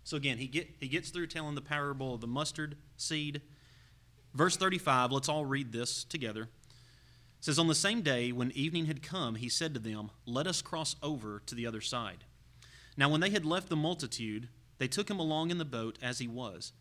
So 0.05 0.19
again, 0.19 0.37
he, 0.37 0.47
get, 0.47 0.69
he 0.81 0.89
gets 0.89 1.11
through 1.11 1.29
telling 1.29 1.55
the 1.55 1.63
parable 1.63 2.15
of 2.15 2.21
the 2.21 2.27
mustard 2.27 2.77
seed. 2.99 3.41
Verse 4.35 4.57
35, 4.57 5.13
let's 5.13 5.29
all 5.29 5.47
read 5.47 5.73
this 5.73 6.05
together 6.05 6.49
says, 7.41 7.59
On 7.59 7.69
the 7.69 7.75
same 7.75 8.03
day, 8.03 8.33
when 8.33 8.53
evening 8.53 8.87
had 8.87 9.03
come, 9.03 9.35
he 9.35 9.49
said 9.49 9.75
to 9.75 9.81
them, 9.81 10.11
Let 10.27 10.47
us 10.47 10.63
cross 10.63 10.97
over 11.03 11.43
to 11.47 11.55
the 11.55 11.67
other 11.67 11.81
side. 11.81 12.25
Now, 12.97 13.09
when 13.09 13.21
they 13.21 13.31
had 13.31 13.47
left 13.47 13.69
the 13.69 13.77
multitude, 13.77 14.49
they 14.79 14.89
took 14.89 15.11
him 15.11 15.19
along 15.19 15.51
in 15.51 15.59
the 15.59 15.65
boat 15.65 15.99
as 16.03 16.19
he 16.19 16.29
was. 16.29 16.73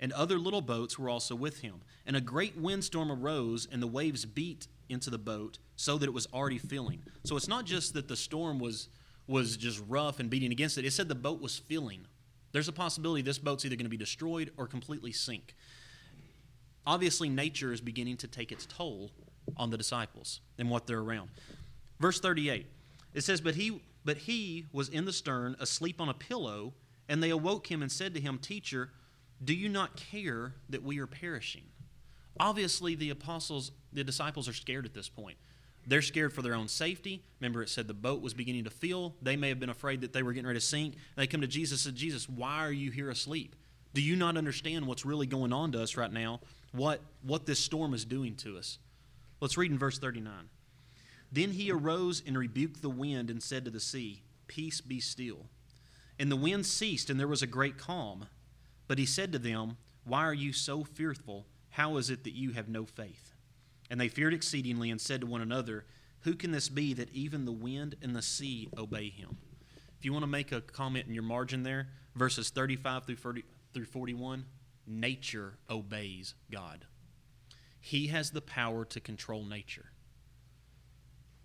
And 0.00 0.12
other 0.12 0.38
little 0.38 0.60
boats 0.60 0.98
were 0.98 1.08
also 1.08 1.36
with 1.36 1.60
him. 1.60 1.82
And 2.04 2.16
a 2.16 2.20
great 2.20 2.56
windstorm 2.56 3.10
arose, 3.10 3.68
and 3.70 3.80
the 3.80 3.86
waves 3.86 4.24
beat 4.24 4.66
into 4.88 5.10
the 5.10 5.18
boat 5.18 5.58
so 5.82 5.98
that 5.98 6.06
it 6.06 6.12
was 6.12 6.28
already 6.32 6.58
filling. 6.58 7.02
So 7.24 7.36
it's 7.36 7.48
not 7.48 7.64
just 7.64 7.94
that 7.94 8.06
the 8.06 8.14
storm 8.14 8.60
was, 8.60 8.88
was 9.26 9.56
just 9.56 9.82
rough 9.88 10.20
and 10.20 10.30
beating 10.30 10.52
against 10.52 10.78
it, 10.78 10.84
it 10.84 10.92
said 10.92 11.08
the 11.08 11.16
boat 11.16 11.42
was 11.42 11.58
filling. 11.58 12.06
There's 12.52 12.68
a 12.68 12.72
possibility 12.72 13.20
this 13.20 13.38
boat's 13.38 13.64
either 13.64 13.74
going 13.74 13.86
to 13.86 13.90
be 13.90 13.96
destroyed 13.96 14.52
or 14.56 14.68
completely 14.68 15.10
sink. 15.10 15.56
Obviously, 16.86 17.28
nature 17.28 17.72
is 17.72 17.80
beginning 17.80 18.16
to 18.18 18.28
take 18.28 18.52
its 18.52 18.64
toll 18.64 19.10
on 19.56 19.70
the 19.70 19.76
disciples 19.76 20.40
and 20.56 20.70
what 20.70 20.86
they're 20.86 21.00
around. 21.00 21.30
Verse 21.98 22.20
38. 22.20 22.64
It 23.14 23.22
says, 23.22 23.40
But 23.40 23.56
he 23.56 23.82
but 24.04 24.18
he 24.18 24.66
was 24.72 24.88
in 24.88 25.04
the 25.04 25.12
stern, 25.12 25.56
asleep 25.58 26.00
on 26.00 26.08
a 26.08 26.14
pillow, 26.14 26.74
and 27.08 27.20
they 27.20 27.30
awoke 27.30 27.68
him 27.68 27.82
and 27.82 27.90
said 27.90 28.14
to 28.14 28.20
him, 28.20 28.38
Teacher, 28.38 28.90
do 29.42 29.52
you 29.52 29.68
not 29.68 29.96
care 29.96 30.54
that 30.68 30.84
we 30.84 31.00
are 31.00 31.08
perishing? 31.08 31.64
Obviously, 32.38 32.94
the 32.94 33.10
apostles, 33.10 33.72
the 33.92 34.04
disciples 34.04 34.48
are 34.48 34.52
scared 34.52 34.86
at 34.86 34.94
this 34.94 35.08
point. 35.08 35.36
They're 35.86 36.02
scared 36.02 36.32
for 36.32 36.42
their 36.42 36.54
own 36.54 36.68
safety. 36.68 37.22
Remember, 37.40 37.62
it 37.62 37.68
said 37.68 37.88
the 37.88 37.94
boat 37.94 38.22
was 38.22 38.34
beginning 38.34 38.64
to 38.64 38.70
fill. 38.70 39.14
They 39.20 39.36
may 39.36 39.48
have 39.48 39.58
been 39.58 39.70
afraid 39.70 40.02
that 40.02 40.12
they 40.12 40.22
were 40.22 40.32
getting 40.32 40.46
ready 40.46 40.60
to 40.60 40.64
sink. 40.64 40.94
They 41.16 41.26
come 41.26 41.40
to 41.40 41.46
Jesus 41.46 41.84
and 41.84 41.94
said, 41.94 42.00
Jesus, 42.00 42.28
why 42.28 42.58
are 42.58 42.72
you 42.72 42.90
here 42.90 43.10
asleep? 43.10 43.56
Do 43.94 44.00
you 44.00 44.16
not 44.16 44.36
understand 44.36 44.86
what's 44.86 45.04
really 45.04 45.26
going 45.26 45.52
on 45.52 45.72
to 45.72 45.82
us 45.82 45.96
right 45.96 46.12
now? 46.12 46.40
What, 46.72 47.00
what 47.22 47.46
this 47.46 47.58
storm 47.58 47.94
is 47.94 48.04
doing 48.04 48.36
to 48.36 48.56
us? 48.56 48.78
Let's 49.40 49.58
read 49.58 49.72
in 49.72 49.78
verse 49.78 49.98
39. 49.98 50.32
Then 51.32 51.50
he 51.50 51.70
arose 51.70 52.22
and 52.24 52.38
rebuked 52.38 52.80
the 52.80 52.88
wind 52.88 53.28
and 53.28 53.42
said 53.42 53.64
to 53.64 53.70
the 53.70 53.80
sea, 53.80 54.22
Peace 54.46 54.80
be 54.80 55.00
still. 55.00 55.46
And 56.18 56.30
the 56.30 56.36
wind 56.36 56.66
ceased, 56.66 57.10
and 57.10 57.18
there 57.18 57.26
was 57.26 57.42
a 57.42 57.46
great 57.46 57.76
calm. 57.76 58.26
But 58.86 58.98
he 58.98 59.06
said 59.06 59.32
to 59.32 59.38
them, 59.38 59.78
Why 60.04 60.24
are 60.24 60.34
you 60.34 60.52
so 60.52 60.84
fearful? 60.84 61.46
How 61.70 61.96
is 61.96 62.10
it 62.10 62.24
that 62.24 62.34
you 62.34 62.52
have 62.52 62.68
no 62.68 62.84
faith? 62.84 63.31
And 63.92 64.00
they 64.00 64.08
feared 64.08 64.32
exceedingly 64.32 64.90
and 64.90 64.98
said 64.98 65.20
to 65.20 65.26
one 65.26 65.42
another, 65.42 65.84
Who 66.20 66.34
can 66.34 66.50
this 66.50 66.70
be 66.70 66.94
that 66.94 67.12
even 67.12 67.44
the 67.44 67.52
wind 67.52 67.94
and 68.00 68.16
the 68.16 68.22
sea 68.22 68.70
obey 68.78 69.10
him? 69.10 69.36
If 69.98 70.06
you 70.06 70.14
want 70.14 70.22
to 70.22 70.28
make 70.28 70.50
a 70.50 70.62
comment 70.62 71.06
in 71.08 71.12
your 71.12 71.22
margin 71.22 71.62
there, 71.62 71.88
verses 72.16 72.48
35 72.48 73.04
through 73.04 73.16
40, 73.16 73.44
through 73.74 73.84
41, 73.84 74.46
nature 74.86 75.58
obeys 75.68 76.34
God. 76.50 76.86
He 77.80 78.06
has 78.06 78.30
the 78.30 78.40
power 78.40 78.86
to 78.86 78.98
control 78.98 79.44
nature. 79.44 79.92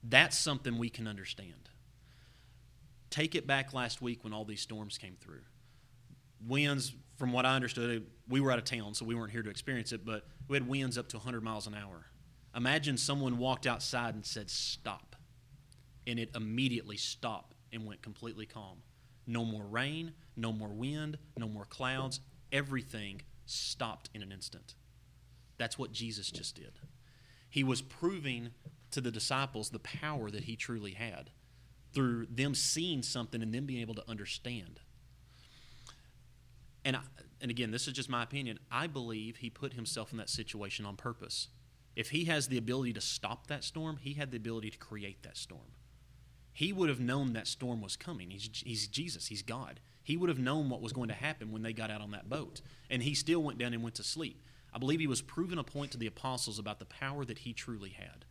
That's 0.01 0.38
something 0.38 0.77
we 0.77 0.89
can 0.89 1.06
understand. 1.06 1.70
Take 3.10 3.36
it 3.36 3.46
back 3.46 3.74
last 3.74 4.01
week 4.01 4.24
when 4.24 4.32
all 4.32 4.46
these 4.46 4.62
storms 4.62 4.98
came 4.98 5.18
through. 5.20 5.42
Winds, 6.48 6.96
from 7.18 7.34
what 7.34 7.46
I 7.46 7.58
understood, 7.58 8.06
we 8.30 8.39
were 8.39 8.54
out 8.54 8.58
of 8.58 8.63
town, 8.63 8.94
so 8.94 9.04
we 9.04 9.16
weren't 9.16 9.32
here 9.34 9.44
to 9.44 9.50
experience 9.50 9.92
it, 9.92 10.06
but 10.06 10.25
we 10.48 10.56
had 10.56 10.66
winds 10.66 10.98
up 10.98 11.10
to 11.10 11.18
100 11.18 11.44
miles 11.44 11.68
an 11.68 11.75
hour. 11.75 12.06
Imagine 12.56 12.98
someone 12.98 13.38
walked 13.38 13.68
outside 13.68 14.16
and 14.16 14.25
said, 14.25 14.50
Stop. 14.50 15.16
And 16.06 16.20
it 16.20 16.32
immediately 16.36 16.98
stopped 16.98 17.56
and 17.72 17.86
went 17.86 18.01
completely 18.01 18.46
calm. 18.46 18.80
No 19.25 19.44
more 19.44 19.66
rain, 19.66 20.13
no 20.36 20.54
more 20.54 20.70
wind, 20.70 21.18
no 21.38 21.48
more 21.48 21.66
clouds. 21.66 22.22
Everything 22.51 23.22
stopped 23.46 24.10
in 24.13 24.24
an 24.24 24.32
instant. 24.32 24.75
That's 25.58 25.77
what 25.77 25.92
Jesus 25.92 26.32
just 26.32 26.56
did. 26.56 26.80
He 27.50 27.63
was 27.63 27.82
proving 27.82 28.51
to 28.92 29.01
the 29.01 29.12
disciples 29.12 29.70
the 29.70 29.80
power 29.80 30.32
that 30.32 30.46
he 30.46 30.56
truly 30.56 30.92
had 30.92 31.32
through 31.94 32.27
them 32.30 32.54
seeing 32.54 33.01
something 33.01 33.42
and 33.42 33.54
them 33.54 33.66
being 33.66 33.82
able 33.82 33.96
to 33.96 34.10
understand. 34.10 34.80
And, 36.86 36.96
I, 36.96 37.01
and 37.42 37.51
again, 37.51 37.72
this 37.72 37.88
is 37.88 37.94
just 37.94 38.10
my 38.10 38.24
opinion. 38.24 38.60
I 38.72 38.88
believe 38.88 39.38
he 39.38 39.50
put 39.50 39.74
himself 39.74 40.12
in 40.12 40.18
that 40.20 40.30
situation 40.30 40.86
on 40.86 40.96
purpose. 40.96 41.50
If 41.98 42.12
he 42.12 42.25
has 42.25 42.48
the 42.48 42.60
ability 42.60 42.94
to 42.94 43.01
stop 43.01 43.48
that 43.48 43.63
storm, 43.63 43.98
he 44.00 44.13
had 44.13 44.30
the 44.30 44.38
ability 44.38 44.70
to 44.70 44.77
create 44.77 45.24
that 45.24 45.36
storm. 45.36 45.74
He 46.54 46.72
would 46.72 46.89
have 46.89 47.00
known 47.00 47.34
that 47.34 47.48
storm 47.48 47.82
was 47.82 47.96
coming. 47.96 48.30
He's, 48.30 48.48
he's 48.63 48.88
Jesus, 48.88 49.25
he's 49.25 49.42
God. 49.42 49.80
He 50.04 50.16
would 50.16 50.30
have 50.30 50.38
known 50.38 50.70
what 50.70 50.80
was 50.80 50.94
going 50.94 51.08
to 51.08 51.16
happen 51.16 51.51
when 51.51 51.63
they 51.63 51.74
got 51.74 51.89
out 51.89 52.01
on 52.01 52.12
that 52.12 52.30
boat. 52.30 52.62
And 52.92 53.01
he 53.01 53.16
still 53.16 53.42
went 53.42 53.58
down 53.58 53.74
and 53.74 53.82
went 53.82 53.96
to 53.96 54.04
sleep. 54.04 54.44
I 54.72 54.77
believe 54.77 55.00
he 55.00 55.08
was 55.08 55.24
proving 55.24 55.58
a 55.58 55.63
point 55.63 55.89
to 55.89 55.98
the 55.98 56.06
apostles 56.06 56.60
about 56.60 56.77
the 56.77 56.86
power 56.86 57.25
that 57.25 57.39
he 57.39 57.51
truly 57.51 57.89
had. 57.89 58.25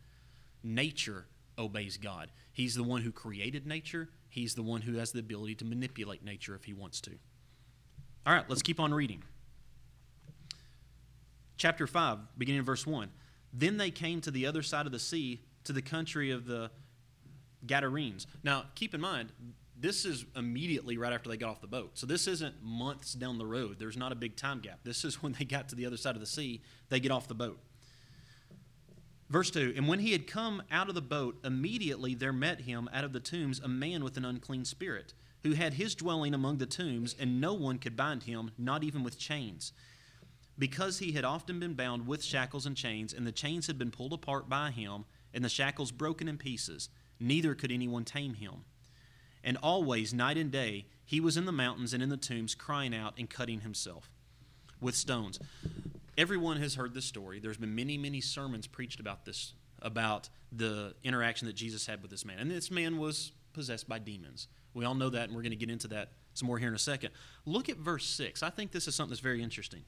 Nature 0.63 1.25
obeys 1.59 1.97
God. 1.97 2.31
He's 2.53 2.75
the 2.75 2.83
one 2.83 3.01
who 3.01 3.11
created 3.11 3.67
nature, 3.67 4.07
he's 4.29 4.55
the 4.55 4.63
one 4.63 4.83
who 4.83 4.93
has 4.93 5.11
the 5.11 5.19
ability 5.19 5.55
to 5.55 5.65
manipulate 5.65 6.23
nature 6.23 6.55
if 6.55 6.63
he 6.63 6.73
wants 6.73 7.01
to. 7.01 7.11
All 8.25 8.33
right, 8.33 8.45
let's 8.47 8.61
keep 8.61 8.79
on 8.79 8.93
reading. 8.93 9.23
Chapter 11.57 11.85
5, 11.85 12.19
beginning 12.37 12.59
in 12.59 12.65
verse 12.65 12.87
1. 12.87 13.09
Then 13.53 13.77
they 13.77 13.91
came 13.91 14.21
to 14.21 14.31
the 14.31 14.45
other 14.45 14.61
side 14.61 14.85
of 14.85 14.91
the 14.91 14.99
sea, 14.99 15.41
to 15.63 15.73
the 15.73 15.81
country 15.81 16.31
of 16.31 16.45
the 16.45 16.71
Gadarenes. 17.65 18.27
Now, 18.43 18.65
keep 18.75 18.93
in 18.93 19.01
mind, 19.01 19.31
this 19.79 20.05
is 20.05 20.25
immediately 20.35 20.97
right 20.97 21.13
after 21.13 21.29
they 21.29 21.37
got 21.37 21.49
off 21.49 21.61
the 21.61 21.67
boat. 21.67 21.91
So 21.93 22.07
this 22.07 22.27
isn't 22.27 22.55
months 22.63 23.13
down 23.13 23.37
the 23.37 23.45
road. 23.45 23.77
There's 23.77 23.97
not 23.97 24.11
a 24.11 24.15
big 24.15 24.35
time 24.35 24.59
gap. 24.59 24.79
This 24.83 25.05
is 25.05 25.21
when 25.23 25.33
they 25.33 25.45
got 25.45 25.69
to 25.69 25.75
the 25.75 25.85
other 25.85 25.97
side 25.97 26.15
of 26.15 26.21
the 26.21 26.27
sea, 26.27 26.61
they 26.89 26.99
get 26.99 27.11
off 27.11 27.27
the 27.27 27.35
boat. 27.35 27.59
Verse 29.29 29.51
2 29.51 29.73
And 29.75 29.87
when 29.87 29.99
he 29.99 30.13
had 30.13 30.25
come 30.25 30.63
out 30.71 30.89
of 30.89 30.95
the 30.95 31.01
boat, 31.01 31.37
immediately 31.43 32.15
there 32.15 32.33
met 32.33 32.61
him 32.61 32.89
out 32.93 33.03
of 33.03 33.13
the 33.13 33.19
tombs 33.19 33.59
a 33.59 33.67
man 33.67 34.03
with 34.03 34.17
an 34.17 34.25
unclean 34.25 34.65
spirit, 34.65 35.13
who 35.43 35.53
had 35.53 35.73
his 35.73 35.95
dwelling 35.95 36.33
among 36.33 36.57
the 36.57 36.65
tombs, 36.65 37.15
and 37.19 37.39
no 37.39 37.53
one 37.53 37.77
could 37.77 37.95
bind 37.95 38.23
him, 38.23 38.51
not 38.57 38.83
even 38.83 39.03
with 39.03 39.19
chains. 39.19 39.73
Because 40.59 40.99
he 40.99 41.11
had 41.11 41.23
often 41.23 41.59
been 41.59 41.73
bound 41.73 42.07
with 42.07 42.23
shackles 42.23 42.65
and 42.65 42.75
chains, 42.75 43.13
and 43.13 43.27
the 43.27 43.31
chains 43.31 43.67
had 43.67 43.77
been 43.77 43.91
pulled 43.91 44.13
apart 44.13 44.49
by 44.49 44.71
him, 44.71 45.05
and 45.33 45.43
the 45.43 45.49
shackles 45.49 45.91
broken 45.91 46.27
in 46.27 46.37
pieces, 46.37 46.89
neither 47.19 47.53
could 47.53 47.71
anyone 47.71 48.05
tame 48.05 48.35
him. 48.35 48.65
And 49.43 49.57
always, 49.57 50.13
night 50.13 50.37
and 50.37 50.51
day, 50.51 50.87
he 51.05 51.19
was 51.19 51.37
in 51.37 51.45
the 51.45 51.51
mountains 51.51 51.93
and 51.93 52.01
in 52.01 52.09
the 52.09 52.17
tombs, 52.17 52.55
crying 52.55 52.95
out 52.95 53.13
and 53.17 53.29
cutting 53.29 53.61
himself 53.61 54.09
with 54.81 54.95
stones. 54.95 55.39
Everyone 56.17 56.57
has 56.57 56.75
heard 56.75 56.93
this 56.93 57.05
story. 57.05 57.39
There's 57.39 57.57
been 57.57 57.75
many, 57.75 57.97
many 57.97 58.19
sermons 58.19 58.65
preached 58.67 58.99
about 58.99 59.25
this, 59.25 59.53
about 59.81 60.29
the 60.51 60.95
interaction 61.03 61.47
that 61.47 61.55
Jesus 61.55 61.85
had 61.85 62.01
with 62.01 62.09
this 62.09 62.25
man. 62.25 62.39
And 62.39 62.49
this 62.49 62.71
man 62.71 62.97
was 62.97 63.31
possessed 63.53 63.87
by 63.87 63.99
demons. 63.99 64.47
We 64.73 64.85
all 64.85 64.95
know 64.95 65.09
that, 65.09 65.25
and 65.25 65.35
we're 65.35 65.43
going 65.43 65.51
to 65.51 65.57
get 65.57 65.69
into 65.69 65.87
that 65.89 66.13
some 66.33 66.47
more 66.47 66.57
here 66.57 66.67
in 66.67 66.75
a 66.75 66.79
second. 66.79 67.11
Look 67.45 67.69
at 67.69 67.77
verse 67.77 68.05
6. 68.05 68.43
I 68.43 68.49
think 68.49 68.71
this 68.71 68.87
is 68.87 68.95
something 68.95 69.11
that's 69.11 69.21
very 69.21 69.41
interesting. 69.41 69.83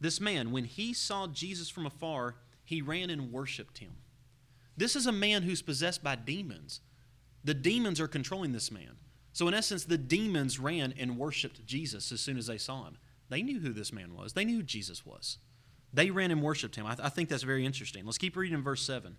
This 0.00 0.20
man, 0.20 0.50
when 0.50 0.64
he 0.64 0.94
saw 0.94 1.26
Jesus 1.26 1.68
from 1.68 1.86
afar, 1.86 2.36
he 2.64 2.80
ran 2.80 3.10
and 3.10 3.32
worshiped 3.32 3.78
him. 3.78 3.96
This 4.76 4.96
is 4.96 5.06
a 5.06 5.12
man 5.12 5.42
who's 5.42 5.62
possessed 5.62 6.02
by 6.02 6.16
demons. 6.16 6.80
The 7.44 7.54
demons 7.54 8.00
are 8.00 8.08
controlling 8.08 8.52
this 8.52 8.70
man. 8.70 8.96
So, 9.32 9.46
in 9.46 9.54
essence, 9.54 9.84
the 9.84 9.98
demons 9.98 10.58
ran 10.58 10.94
and 10.98 11.18
worshiped 11.18 11.66
Jesus 11.66 12.10
as 12.12 12.20
soon 12.20 12.36
as 12.36 12.46
they 12.46 12.58
saw 12.58 12.84
him. 12.84 12.98
They 13.28 13.42
knew 13.42 13.60
who 13.60 13.72
this 13.72 13.92
man 13.92 14.14
was, 14.14 14.32
they 14.32 14.44
knew 14.44 14.56
who 14.56 14.62
Jesus 14.62 15.04
was. 15.06 15.38
They 15.92 16.10
ran 16.10 16.30
and 16.30 16.42
worshiped 16.42 16.76
him. 16.76 16.86
I, 16.86 16.94
th- 16.94 17.06
I 17.06 17.08
think 17.08 17.28
that's 17.28 17.42
very 17.42 17.66
interesting. 17.66 18.04
Let's 18.04 18.18
keep 18.18 18.36
reading 18.36 18.56
in 18.56 18.62
verse 18.62 18.82
7. 18.82 19.16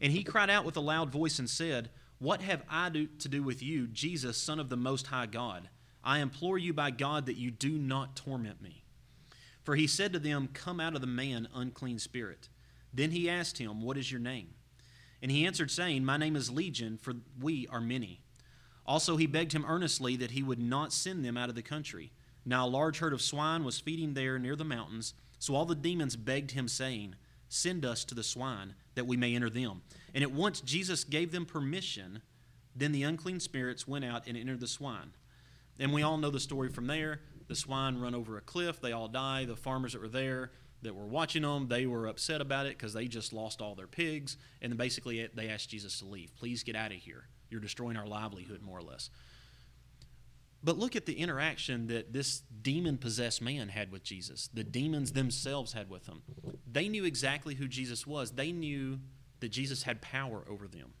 And 0.00 0.12
he 0.12 0.24
cried 0.24 0.50
out 0.50 0.64
with 0.64 0.76
a 0.76 0.80
loud 0.80 1.10
voice 1.10 1.38
and 1.38 1.48
said, 1.48 1.90
What 2.18 2.40
have 2.40 2.62
I 2.70 2.88
do, 2.88 3.06
to 3.18 3.28
do 3.28 3.42
with 3.42 3.62
you, 3.62 3.86
Jesus, 3.86 4.36
Son 4.38 4.58
of 4.58 4.70
the 4.70 4.76
Most 4.76 5.08
High 5.08 5.26
God? 5.26 5.68
I 6.02 6.18
implore 6.18 6.58
you 6.58 6.72
by 6.72 6.90
God 6.90 7.26
that 7.26 7.36
you 7.36 7.50
do 7.50 7.72
not 7.78 8.16
torment 8.16 8.62
me. 8.62 8.81
For 9.64 9.76
he 9.76 9.86
said 9.86 10.12
to 10.12 10.18
them, 10.18 10.48
Come 10.52 10.80
out 10.80 10.94
of 10.94 11.00
the 11.00 11.06
man, 11.06 11.48
unclean 11.54 11.98
spirit. 11.98 12.48
Then 12.92 13.10
he 13.10 13.28
asked 13.28 13.58
him, 13.58 13.82
What 13.82 13.96
is 13.96 14.10
your 14.10 14.20
name? 14.20 14.54
And 15.22 15.30
he 15.30 15.46
answered, 15.46 15.70
saying, 15.70 16.04
My 16.04 16.16
name 16.16 16.36
is 16.36 16.50
Legion, 16.50 16.98
for 16.98 17.14
we 17.40 17.66
are 17.68 17.80
many. 17.80 18.20
Also 18.84 19.16
he 19.16 19.26
begged 19.26 19.52
him 19.52 19.64
earnestly 19.66 20.16
that 20.16 20.32
he 20.32 20.42
would 20.42 20.58
not 20.58 20.92
send 20.92 21.24
them 21.24 21.36
out 21.36 21.48
of 21.48 21.54
the 21.54 21.62
country. 21.62 22.12
Now 22.44 22.66
a 22.66 22.68
large 22.68 22.98
herd 22.98 23.12
of 23.12 23.22
swine 23.22 23.64
was 23.64 23.78
feeding 23.78 24.14
there 24.14 24.38
near 24.38 24.56
the 24.56 24.64
mountains. 24.64 25.14
So 25.38 25.54
all 25.54 25.64
the 25.64 25.74
demons 25.74 26.16
begged 26.16 26.52
him, 26.52 26.66
saying, 26.68 27.14
Send 27.48 27.84
us 27.84 28.04
to 28.06 28.14
the 28.14 28.22
swine, 28.22 28.74
that 28.94 29.06
we 29.06 29.16
may 29.16 29.34
enter 29.34 29.50
them. 29.50 29.82
And 30.14 30.24
at 30.24 30.32
once 30.32 30.60
Jesus 30.60 31.04
gave 31.04 31.30
them 31.32 31.46
permission. 31.46 32.22
Then 32.74 32.92
the 32.92 33.02
unclean 33.02 33.38
spirits 33.38 33.86
went 33.86 34.04
out 34.04 34.26
and 34.26 34.36
entered 34.36 34.60
the 34.60 34.66
swine. 34.66 35.12
And 35.78 35.92
we 35.92 36.02
all 36.02 36.16
know 36.16 36.30
the 36.30 36.40
story 36.40 36.68
from 36.68 36.86
there. 36.86 37.20
The 37.52 37.56
swine 37.56 37.98
run 37.98 38.14
over 38.14 38.38
a 38.38 38.40
cliff, 38.40 38.80
they 38.80 38.92
all 38.92 39.08
die. 39.08 39.44
The 39.44 39.56
farmers 39.56 39.92
that 39.92 40.00
were 40.00 40.08
there 40.08 40.52
that 40.80 40.94
were 40.94 41.04
watching 41.04 41.42
them, 41.42 41.68
they 41.68 41.84
were 41.84 42.06
upset 42.06 42.40
about 42.40 42.64
it 42.64 42.78
because 42.78 42.94
they 42.94 43.06
just 43.06 43.30
lost 43.30 43.60
all 43.60 43.74
their 43.74 43.86
pigs. 43.86 44.38
And 44.62 44.72
then 44.72 44.78
basically 44.78 45.28
they 45.34 45.50
asked 45.50 45.68
Jesus 45.68 45.98
to 45.98 46.06
leave. 46.06 46.34
Please 46.34 46.62
get 46.62 46.74
out 46.74 46.92
of 46.92 46.96
here. 46.96 47.26
You're 47.50 47.60
destroying 47.60 47.98
our 47.98 48.06
livelihood, 48.06 48.62
more 48.62 48.78
or 48.78 48.82
less. 48.82 49.10
But 50.64 50.78
look 50.78 50.96
at 50.96 51.04
the 51.04 51.12
interaction 51.12 51.88
that 51.88 52.14
this 52.14 52.40
demon 52.62 52.96
possessed 52.96 53.42
man 53.42 53.68
had 53.68 53.92
with 53.92 54.02
Jesus. 54.02 54.48
The 54.54 54.64
demons 54.64 55.12
themselves 55.12 55.74
had 55.74 55.90
with 55.90 56.06
him. 56.06 56.22
They 56.66 56.88
knew 56.88 57.04
exactly 57.04 57.56
who 57.56 57.68
Jesus 57.68 58.06
was, 58.06 58.30
they 58.30 58.50
knew 58.50 58.98
that 59.40 59.50
Jesus 59.50 59.82
had 59.82 60.00
power 60.00 60.42
over 60.48 60.66
them. 60.66 60.94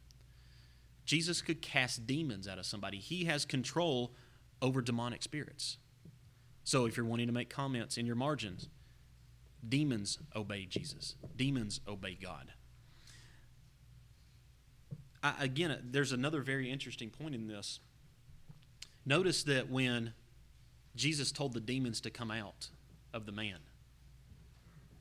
Jesus 1.06 1.40
could 1.40 1.62
cast 1.62 2.06
demons 2.06 2.46
out 2.46 2.58
of 2.58 2.66
somebody, 2.66 2.98
he 2.98 3.24
has 3.24 3.46
control 3.46 4.12
over 4.60 4.82
demonic 4.82 5.22
spirits. 5.22 5.78
So 6.64 6.86
if 6.86 6.96
you're 6.96 7.06
wanting 7.06 7.26
to 7.26 7.32
make 7.32 7.50
comments 7.50 7.96
in 7.96 8.06
your 8.06 8.16
margins, 8.16 8.68
demons 9.66 10.18
obey 10.34 10.66
Jesus, 10.66 11.16
demons 11.36 11.80
obey 11.86 12.16
God. 12.20 12.52
I, 15.22 15.34
again, 15.40 15.70
uh, 15.70 15.78
there's 15.82 16.12
another 16.12 16.40
very 16.40 16.70
interesting 16.70 17.10
point 17.10 17.34
in 17.34 17.46
this 17.46 17.80
Notice 19.04 19.42
that 19.44 19.68
when 19.68 20.12
Jesus 20.94 21.32
told 21.32 21.54
the 21.54 21.60
demons 21.60 22.00
to 22.02 22.10
come 22.10 22.30
out 22.30 22.68
of 23.12 23.26
the 23.26 23.32
man, 23.32 23.58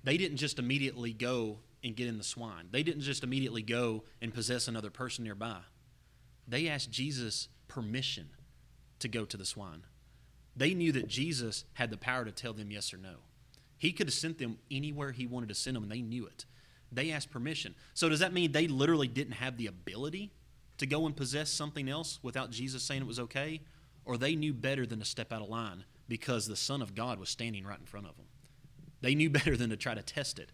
they 0.04 0.18
didn't 0.18 0.38
just 0.38 0.58
immediately 0.58 1.14
go 1.14 1.60
and 1.84 1.96
get 1.96 2.08
in 2.08 2.18
the 2.18 2.24
swine. 2.24 2.68
They 2.72 2.84
didn't 2.84 3.02
just 3.02 3.24
immediately 3.24 3.62
go 3.62 4.04
and 4.22 4.34
possess 4.34 4.68
another 4.68 4.90
person 4.90 5.24
nearby. 5.24 5.60
They 6.48 6.68
asked 6.68 6.90
Jesus 6.92 7.48
permission 7.68 8.30
to 9.00 9.08
go 9.08 9.26
to 9.26 9.38
the 9.38 9.46
swine. 9.46 9.84
They 10.56 10.74
knew 10.74 10.92
that 10.92 11.08
Jesus 11.08 11.66
had 11.74 11.92
the 11.92 11.98
power 11.98 12.26
to 12.26 12.32
tell 12.32 12.54
them 12.54 12.72
yes 12.72 12.94
or 12.94 12.98
no. 12.98 13.16
He 13.78 13.92
could 13.92 14.08
have 14.08 14.14
sent 14.14 14.38
them 14.38 14.60
anywhere 14.70 15.12
he 15.12 15.26
wanted 15.26 15.50
to 15.50 15.56
send 15.56 15.76
them, 15.76 15.84
and 15.84 15.92
they 15.92 16.02
knew 16.02 16.26
it. 16.26 16.46
They 16.92 17.12
asked 17.12 17.32
permission. 17.32 17.74
So, 17.94 18.10
does 18.10 18.20
that 18.20 18.34
mean 18.34 18.52
they 18.52 18.68
literally 18.68 19.08
didn't 19.08 19.34
have 19.34 19.58
the 19.58 19.68
ability 19.68 20.32
to 20.78 20.86
go 20.86 21.06
and 21.06 21.16
possess 21.16 21.50
something 21.50 21.88
else 21.88 22.20
without 22.22 22.52
Jesus 22.52 22.84
saying 22.84 23.02
it 23.02 23.08
was 23.08 23.20
okay? 23.20 23.62
or 24.06 24.18
they 24.18 24.36
knew 24.36 24.54
better 24.54 24.86
than 24.86 25.00
to 25.00 25.06
step 25.06 25.32
out 25.32 25.42
of 25.42 25.50
line 25.50 25.84
because 26.08 26.48
the 26.48 26.56
Son 26.56 26.82
of 26.82 26.96
God 26.96 27.20
was 27.20 27.30
standing 27.30 27.66
right 27.66 27.80
in 27.80 27.86
front 27.86 28.08
of 28.08 28.16
them. 28.18 28.26
They 29.02 29.16
knew 29.16 29.30
better 29.32 29.56
than 29.56 29.70
to 29.70 29.78
try 29.78 29.96
to 29.96 30.02
test 30.02 30.40
it. 30.40 30.52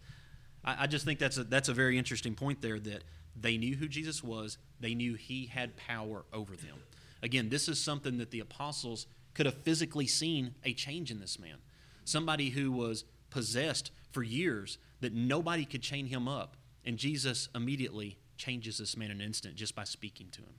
I, 0.64 0.84
I 0.84 0.86
just 0.86 1.04
think 1.04 1.18
that's 1.18 1.38
a, 1.38 1.44
that's 1.44 1.68
a 1.68 1.74
very 1.74 1.98
interesting 1.98 2.34
point 2.34 2.60
there 2.60 2.78
that 2.78 3.04
they 3.40 3.56
knew 3.56 3.76
who 3.76 3.88
Jesus 3.88 4.22
was, 4.22 4.58
they 4.80 4.94
knew 4.94 5.14
he 5.14 5.46
had 5.46 5.76
power 5.76 6.24
over 6.32 6.56
them. 6.56 6.78
Again, 7.22 7.48
this 7.48 7.68
is 7.68 7.80
something 7.80 8.18
that 8.18 8.30
the 8.30 8.40
apostles 8.40 9.06
could 9.38 9.46
have 9.46 9.54
physically 9.54 10.08
seen 10.08 10.52
a 10.64 10.74
change 10.74 11.12
in 11.12 11.20
this 11.20 11.38
man. 11.38 11.58
Somebody 12.04 12.50
who 12.50 12.72
was 12.72 13.04
possessed 13.30 13.92
for 14.10 14.24
years 14.24 14.78
that 15.00 15.14
nobody 15.14 15.64
could 15.64 15.80
chain 15.80 16.06
him 16.06 16.26
up, 16.26 16.56
and 16.84 16.96
Jesus 16.96 17.48
immediately 17.54 18.18
changes 18.36 18.78
this 18.78 18.96
man 18.96 19.12
in 19.12 19.20
an 19.20 19.24
instant 19.24 19.54
just 19.54 19.76
by 19.76 19.84
speaking 19.84 20.26
to 20.32 20.40
him. 20.40 20.54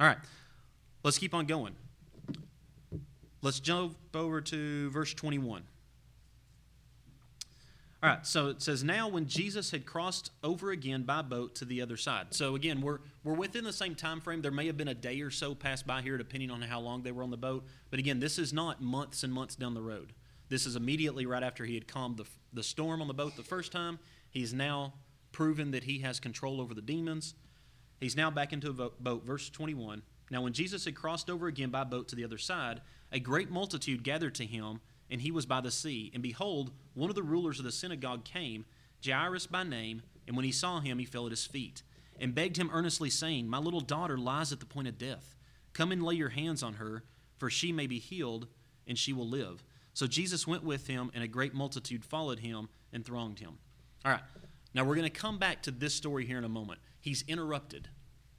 All 0.00 0.06
right, 0.06 0.16
let's 1.02 1.18
keep 1.18 1.34
on 1.34 1.44
going. 1.44 1.74
Let's 3.42 3.60
jump 3.60 3.98
over 4.14 4.40
to 4.40 4.88
verse 4.88 5.12
21. 5.12 5.64
All 8.04 8.10
right, 8.10 8.26
so 8.26 8.48
it 8.48 8.60
says, 8.60 8.84
Now 8.84 9.08
when 9.08 9.26
Jesus 9.26 9.70
had 9.70 9.86
crossed 9.86 10.30
over 10.42 10.70
again 10.72 11.04
by 11.04 11.22
boat 11.22 11.54
to 11.54 11.64
the 11.64 11.80
other 11.80 11.96
side. 11.96 12.26
So 12.34 12.54
again, 12.54 12.82
we're, 12.82 12.98
we're 13.22 13.32
within 13.32 13.64
the 13.64 13.72
same 13.72 13.94
time 13.94 14.20
frame. 14.20 14.42
There 14.42 14.52
may 14.52 14.66
have 14.66 14.76
been 14.76 14.88
a 14.88 14.94
day 14.94 15.22
or 15.22 15.30
so 15.30 15.54
passed 15.54 15.86
by 15.86 16.02
here, 16.02 16.18
depending 16.18 16.50
on 16.50 16.60
how 16.60 16.80
long 16.80 17.02
they 17.02 17.12
were 17.12 17.22
on 17.22 17.30
the 17.30 17.38
boat. 17.38 17.64
But 17.88 17.98
again, 17.98 18.20
this 18.20 18.38
is 18.38 18.52
not 18.52 18.82
months 18.82 19.24
and 19.24 19.32
months 19.32 19.56
down 19.56 19.72
the 19.72 19.80
road. 19.80 20.12
This 20.50 20.66
is 20.66 20.76
immediately 20.76 21.24
right 21.24 21.42
after 21.42 21.64
he 21.64 21.72
had 21.72 21.88
calmed 21.88 22.18
the, 22.18 22.26
the 22.52 22.62
storm 22.62 23.00
on 23.00 23.08
the 23.08 23.14
boat 23.14 23.36
the 23.36 23.42
first 23.42 23.72
time. 23.72 23.98
He's 24.28 24.52
now 24.52 24.92
proven 25.32 25.70
that 25.70 25.84
he 25.84 26.00
has 26.00 26.20
control 26.20 26.60
over 26.60 26.74
the 26.74 26.82
demons. 26.82 27.34
He's 28.00 28.18
now 28.18 28.30
back 28.30 28.52
into 28.52 28.68
a 28.68 28.90
boat. 28.90 29.24
Verse 29.24 29.48
21. 29.48 30.02
Now, 30.30 30.42
when 30.42 30.52
Jesus 30.52 30.84
had 30.84 30.94
crossed 30.94 31.30
over 31.30 31.46
again 31.46 31.70
by 31.70 31.84
boat 31.84 32.08
to 32.08 32.16
the 32.16 32.24
other 32.24 32.36
side, 32.36 32.82
a 33.10 33.18
great 33.18 33.50
multitude 33.50 34.02
gathered 34.02 34.34
to 34.34 34.44
him 34.44 34.82
and 35.10 35.20
he 35.20 35.30
was 35.30 35.46
by 35.46 35.60
the 35.60 35.70
sea. 35.70 36.10
And 36.14 36.22
behold, 36.22 36.72
one 36.94 37.10
of 37.10 37.16
the 37.16 37.22
rulers 37.22 37.58
of 37.58 37.64
the 37.64 37.72
synagogue 37.72 38.24
came, 38.24 38.64
Jairus 39.04 39.46
by 39.46 39.64
name, 39.64 40.02
and 40.26 40.36
when 40.36 40.44
he 40.44 40.52
saw 40.52 40.80
him, 40.80 40.98
he 40.98 41.04
fell 41.04 41.26
at 41.26 41.32
his 41.32 41.46
feet, 41.46 41.82
and 42.18 42.34
begged 42.34 42.56
him 42.56 42.70
earnestly, 42.72 43.10
saying, 43.10 43.48
My 43.48 43.58
little 43.58 43.80
daughter 43.80 44.16
lies 44.16 44.52
at 44.52 44.60
the 44.60 44.66
point 44.66 44.88
of 44.88 44.98
death. 44.98 45.36
Come 45.72 45.92
and 45.92 46.02
lay 46.02 46.14
your 46.14 46.30
hands 46.30 46.62
on 46.62 46.74
her, 46.74 47.04
for 47.36 47.50
she 47.50 47.72
may 47.72 47.86
be 47.86 47.98
healed, 47.98 48.46
and 48.86 48.98
she 48.98 49.12
will 49.12 49.28
live. 49.28 49.64
So 49.92 50.06
Jesus 50.06 50.46
went 50.46 50.64
with 50.64 50.86
him, 50.86 51.10
and 51.14 51.22
a 51.22 51.28
great 51.28 51.54
multitude 51.54 52.04
followed 52.04 52.40
him 52.40 52.68
and 52.92 53.04
thronged 53.04 53.40
him. 53.40 53.58
All 54.04 54.12
right, 54.12 54.22
now 54.72 54.84
we're 54.84 54.96
going 54.96 55.10
to 55.10 55.20
come 55.20 55.38
back 55.38 55.62
to 55.62 55.70
this 55.70 55.94
story 55.94 56.26
here 56.26 56.38
in 56.38 56.44
a 56.44 56.48
moment. 56.48 56.80
He's 57.00 57.22
interrupted. 57.28 57.88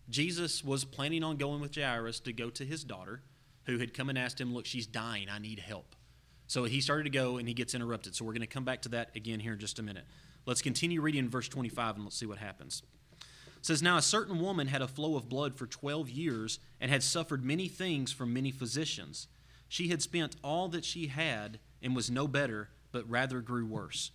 Jesus 0.09 0.63
was 0.63 0.85
planning 0.85 1.23
on 1.23 1.37
going 1.37 1.61
with 1.61 1.75
Jairus 1.75 2.19
to 2.21 2.33
go 2.33 2.49
to 2.51 2.65
his 2.65 2.83
daughter, 2.83 3.21
who 3.65 3.79
had 3.79 3.93
come 3.93 4.09
and 4.09 4.17
asked 4.17 4.39
him, 4.39 4.53
Look, 4.53 4.65
she's 4.65 4.85
dying. 4.85 5.27
I 5.29 5.39
need 5.39 5.59
help. 5.59 5.95
So 6.47 6.65
he 6.65 6.81
started 6.81 7.05
to 7.05 7.09
go 7.09 7.37
and 7.37 7.47
he 7.47 7.53
gets 7.53 7.73
interrupted. 7.73 8.15
So 8.15 8.25
we're 8.25 8.33
going 8.33 8.41
to 8.41 8.47
come 8.47 8.65
back 8.65 8.81
to 8.83 8.89
that 8.89 9.09
again 9.15 9.39
here 9.39 9.53
in 9.53 9.59
just 9.59 9.79
a 9.79 9.83
minute. 9.83 10.05
Let's 10.45 10.61
continue 10.61 11.01
reading 11.01 11.29
verse 11.29 11.47
25 11.49 11.95
and 11.95 12.03
let's 12.03 12.17
see 12.17 12.25
what 12.25 12.37
happens. 12.37 12.83
It 13.19 13.65
says, 13.65 13.81
Now 13.81 13.97
a 13.97 14.01
certain 14.01 14.39
woman 14.39 14.67
had 14.67 14.81
a 14.81 14.87
flow 14.87 15.15
of 15.15 15.27
blood 15.27 15.55
for 15.55 15.65
12 15.65 16.09
years 16.09 16.59
and 16.79 16.91
had 16.91 17.01
suffered 17.01 17.43
many 17.43 17.67
things 17.67 18.11
from 18.11 18.33
many 18.33 18.51
physicians. 18.51 19.27
She 19.67 19.87
had 19.87 20.01
spent 20.01 20.35
all 20.43 20.67
that 20.69 20.85
she 20.85 21.07
had 21.07 21.59
and 21.81 21.95
was 21.95 22.11
no 22.11 22.27
better, 22.27 22.69
but 22.91 23.09
rather 23.09 23.41
grew 23.41 23.65
worse. 23.65 24.11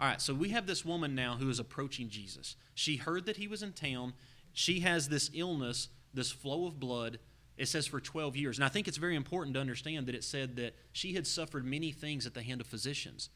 All 0.00 0.06
right, 0.06 0.20
so 0.20 0.34
we 0.34 0.50
have 0.50 0.66
this 0.66 0.84
woman 0.84 1.14
now 1.14 1.36
who 1.36 1.50
is 1.50 1.58
approaching 1.58 2.08
Jesus. 2.08 2.56
She 2.74 2.96
heard 2.96 3.26
that 3.26 3.36
he 3.36 3.48
was 3.48 3.62
in 3.62 3.72
town. 3.72 4.14
She 4.52 4.80
has 4.80 5.08
this 5.08 5.30
illness, 5.34 5.88
this 6.12 6.32
flow 6.32 6.66
of 6.66 6.78
blood 6.78 7.18
it 7.56 7.66
says 7.66 7.86
for 7.86 8.00
12 8.00 8.36
years. 8.36 8.58
And 8.58 8.64
I 8.64 8.68
think 8.68 8.88
it's 8.88 8.96
very 8.96 9.16
important 9.16 9.54
to 9.54 9.60
understand 9.60 10.06
that 10.06 10.14
it 10.14 10.24
said 10.24 10.56
that 10.56 10.74
she 10.92 11.14
had 11.14 11.26
suffered 11.26 11.64
many 11.64 11.92
things 11.92 12.26
at 12.26 12.34
the 12.34 12.42
hand 12.42 12.60
of 12.60 12.66
physicians. 12.66 13.30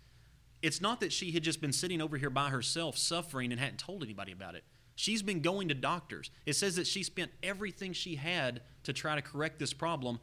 It's 0.60 0.80
not 0.80 1.00
that 1.00 1.12
she 1.12 1.30
had 1.30 1.44
just 1.44 1.60
been 1.60 1.72
sitting 1.72 2.00
over 2.00 2.16
here 2.16 2.30
by 2.30 2.48
herself 2.50 2.98
suffering 2.98 3.52
and 3.52 3.60
hadn't 3.60 3.78
told 3.78 4.02
anybody 4.02 4.32
about 4.32 4.54
it. 4.56 4.64
She's 4.96 5.22
been 5.22 5.40
going 5.40 5.68
to 5.68 5.74
doctors. 5.74 6.32
It 6.44 6.54
says 6.54 6.74
that 6.74 6.86
she 6.88 7.04
spent 7.04 7.30
everything 7.44 7.92
she 7.92 8.16
had 8.16 8.62
to 8.82 8.92
try 8.92 9.14
to 9.14 9.22
correct 9.22 9.60
this 9.60 9.72
problem, 9.72 10.18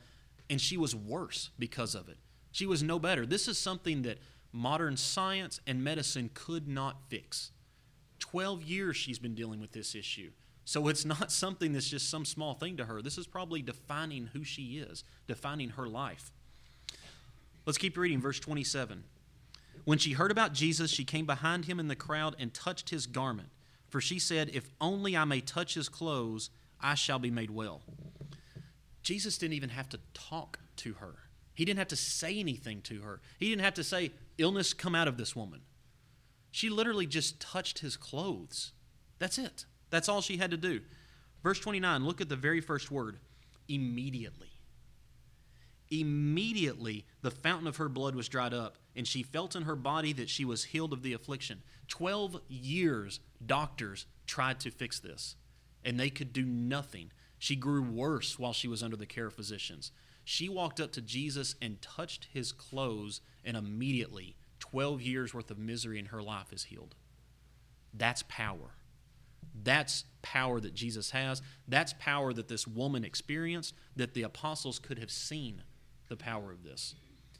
and 0.50 0.60
she 0.60 0.76
was 0.76 0.94
worse 0.94 1.52
because 1.58 1.96
of 1.96 2.10
it. 2.10 2.18
She 2.52 2.66
was 2.66 2.84
no 2.84 3.00
better. 3.00 3.26
This 3.26 3.48
is 3.48 3.58
something 3.58 4.02
that 4.02 4.18
modern 4.52 4.98
science 4.98 5.62
and 5.66 5.82
medicine 5.82 6.30
could 6.34 6.68
not 6.68 7.10
fix. 7.10 7.52
12 8.20 8.64
years 8.64 8.98
she's 8.98 9.20
been 9.20 9.36
dealing 9.36 9.62
with 9.62 9.72
this 9.72 9.96
issue. 9.96 10.32
So 10.66 10.88
it's 10.88 11.06
not 11.06 11.32
something 11.32 11.74
that's 11.74 11.88
just 11.88 12.10
some 12.10 12.26
small 12.26 12.56
thing 12.56 12.76
to 12.78 12.86
her. 12.86 13.02
This 13.02 13.20
is 13.20 13.28
probably 13.28 13.62
defining 13.62 14.32
who 14.34 14.44
she 14.44 14.80
is, 14.80 15.04
defining 15.28 15.70
her 15.70 15.88
life. 15.88 16.32
Let's 17.68 17.78
keep 17.78 17.96
reading, 17.98 18.20
verse 18.20 18.40
27. 18.40 19.04
When 19.86 20.00
she 20.00 20.14
heard 20.14 20.32
about 20.32 20.54
Jesus, 20.54 20.90
she 20.90 21.06
came 21.06 21.28
behind 21.28 21.66
him 21.66 21.80
in 21.80 21.88
the 21.88 21.96
crowd 21.96 22.36
and 22.40 22.52
touched 22.52 22.90
his 22.90 23.06
garment. 23.06 23.50
For 23.90 24.02
she 24.02 24.18
said, 24.18 24.50
If 24.54 24.68
only 24.82 25.16
I 25.16 25.24
may 25.24 25.40
touch 25.40 25.76
his 25.76 25.88
clothes, 25.88 26.50
I 26.82 26.96
shall 26.96 27.20
be 27.20 27.30
made 27.32 27.52
well. 27.52 27.82
Jesus 29.04 29.38
didn't 29.38 29.54
even 29.54 29.70
have 29.70 29.88
to 29.90 30.00
talk 30.16 30.60
to 30.78 30.94
her. 30.94 31.16
He 31.54 31.64
didn't 31.64 31.78
have 31.78 31.88
to 31.90 31.96
say 31.96 32.40
anything 32.40 32.82
to 32.82 33.02
her. 33.02 33.22
He 33.38 33.50
didn't 33.50 33.64
have 33.64 33.76
to 33.76 33.84
say, 33.84 34.12
Illness, 34.40 34.74
come 34.74 34.96
out 34.96 35.08
of 35.08 35.18
this 35.18 35.36
woman. 35.36 35.62
She 36.52 36.70
literally 36.70 37.06
just 37.06 37.40
touched 37.40 37.80
his 37.80 37.96
clothes. 37.96 38.72
That's 39.20 39.38
it. 39.38 39.66
That's 39.90 40.10
all 40.10 40.22
she 40.22 40.38
had 40.38 40.52
to 40.52 40.58
do. 40.58 40.82
Verse 41.44 41.60
29, 41.60 42.06
look 42.06 42.22
at 42.22 42.30
the 42.30 42.36
very 42.36 42.62
first 42.62 42.90
word 42.90 43.20
immediately. 43.68 44.50
Immediately, 45.92 47.06
the 47.22 47.32
fountain 47.32 47.68
of 47.68 47.78
her 47.78 47.90
blood 47.90 48.16
was 48.16 48.28
dried 48.28 48.54
up, 48.54 48.78
and 48.96 49.08
she 49.08 49.22
felt 49.22 49.56
in 49.56 49.64
her 49.64 49.76
body 49.76 50.14
that 50.14 50.30
she 50.30 50.44
was 50.44 50.66
healed 50.66 50.94
of 50.94 51.04
the 51.04 51.14
affliction. 51.14 51.62
Twelve 51.88 52.42
years, 52.48 53.20
doctors 53.46 54.08
tried 54.26 54.60
to 54.62 54.72
fix 54.72 55.00
this, 55.00 55.36
and 55.84 56.00
they 56.00 56.10
could 56.10 56.34
do 56.34 56.44
nothing. 56.44 57.12
She 57.38 57.56
grew 57.56 57.84
worse 57.84 58.40
while 58.40 58.54
she 58.54 58.68
was 58.68 58.82
under 58.82 58.96
the 58.96 59.06
care 59.06 59.28
of 59.28 59.36
physicians. 59.36 59.92
She 60.24 60.50
walked 60.50 60.80
up 60.80 60.92
to 60.94 61.02
Jesus 61.02 61.54
and 61.62 61.82
touched 61.82 62.30
his 62.34 62.52
clothes, 62.52 63.22
and 63.44 63.56
immediately, 63.56 64.36
12 64.60 65.02
years 65.02 65.34
worth 65.34 65.52
of 65.52 65.60
misery 65.60 66.00
in 66.00 66.08
her 66.08 66.24
life 66.24 66.52
is 66.52 66.64
healed. 66.64 66.96
That's 67.94 68.24
power. 68.28 68.75
That's 69.64 70.06
power 70.22 70.60
that 70.60 70.74
Jesus 70.74 71.12
has. 71.12 71.42
That's 71.68 71.94
power 71.94 72.34
that 72.34 72.48
this 72.48 72.68
woman 72.68 73.04
experienced, 73.04 73.74
that 73.96 74.14
the 74.14 74.24
apostles 74.24 74.80
could 74.80 75.00
have 75.00 75.12
seen 75.12 75.64
the 76.10 76.18
power 76.18 76.52
of 76.52 76.64
this. 76.64 76.96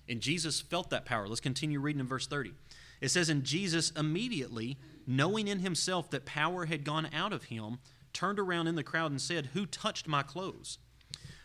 And 0.08 0.22
Jesus 0.22 0.62
felt 0.62 0.90
that 0.92 1.06
power. 1.06 1.28
Let's 1.28 1.42
continue 1.42 1.80
reading 1.80 2.00
in 2.00 2.08
verse 2.08 2.28
30. 2.28 2.54
It 3.02 3.10
says, 3.10 3.30
And 3.30 3.44
Jesus 3.44 3.92
immediately, 3.92 4.78
knowing 5.08 5.48
in 5.48 5.60
himself 5.60 6.10
that 6.12 6.26
power 6.26 6.66
had 6.66 6.84
gone 6.84 7.10
out 7.14 7.34
of 7.34 7.46
him, 7.46 7.80
turned 8.14 8.40
around 8.40 8.68
in 8.68 8.76
the 8.76 8.84
crowd 8.84 9.12
and 9.12 9.22
said, 9.22 9.48
Who 9.54 9.66
touched 9.66 10.08
my 10.08 10.24
clothes? 10.24 10.78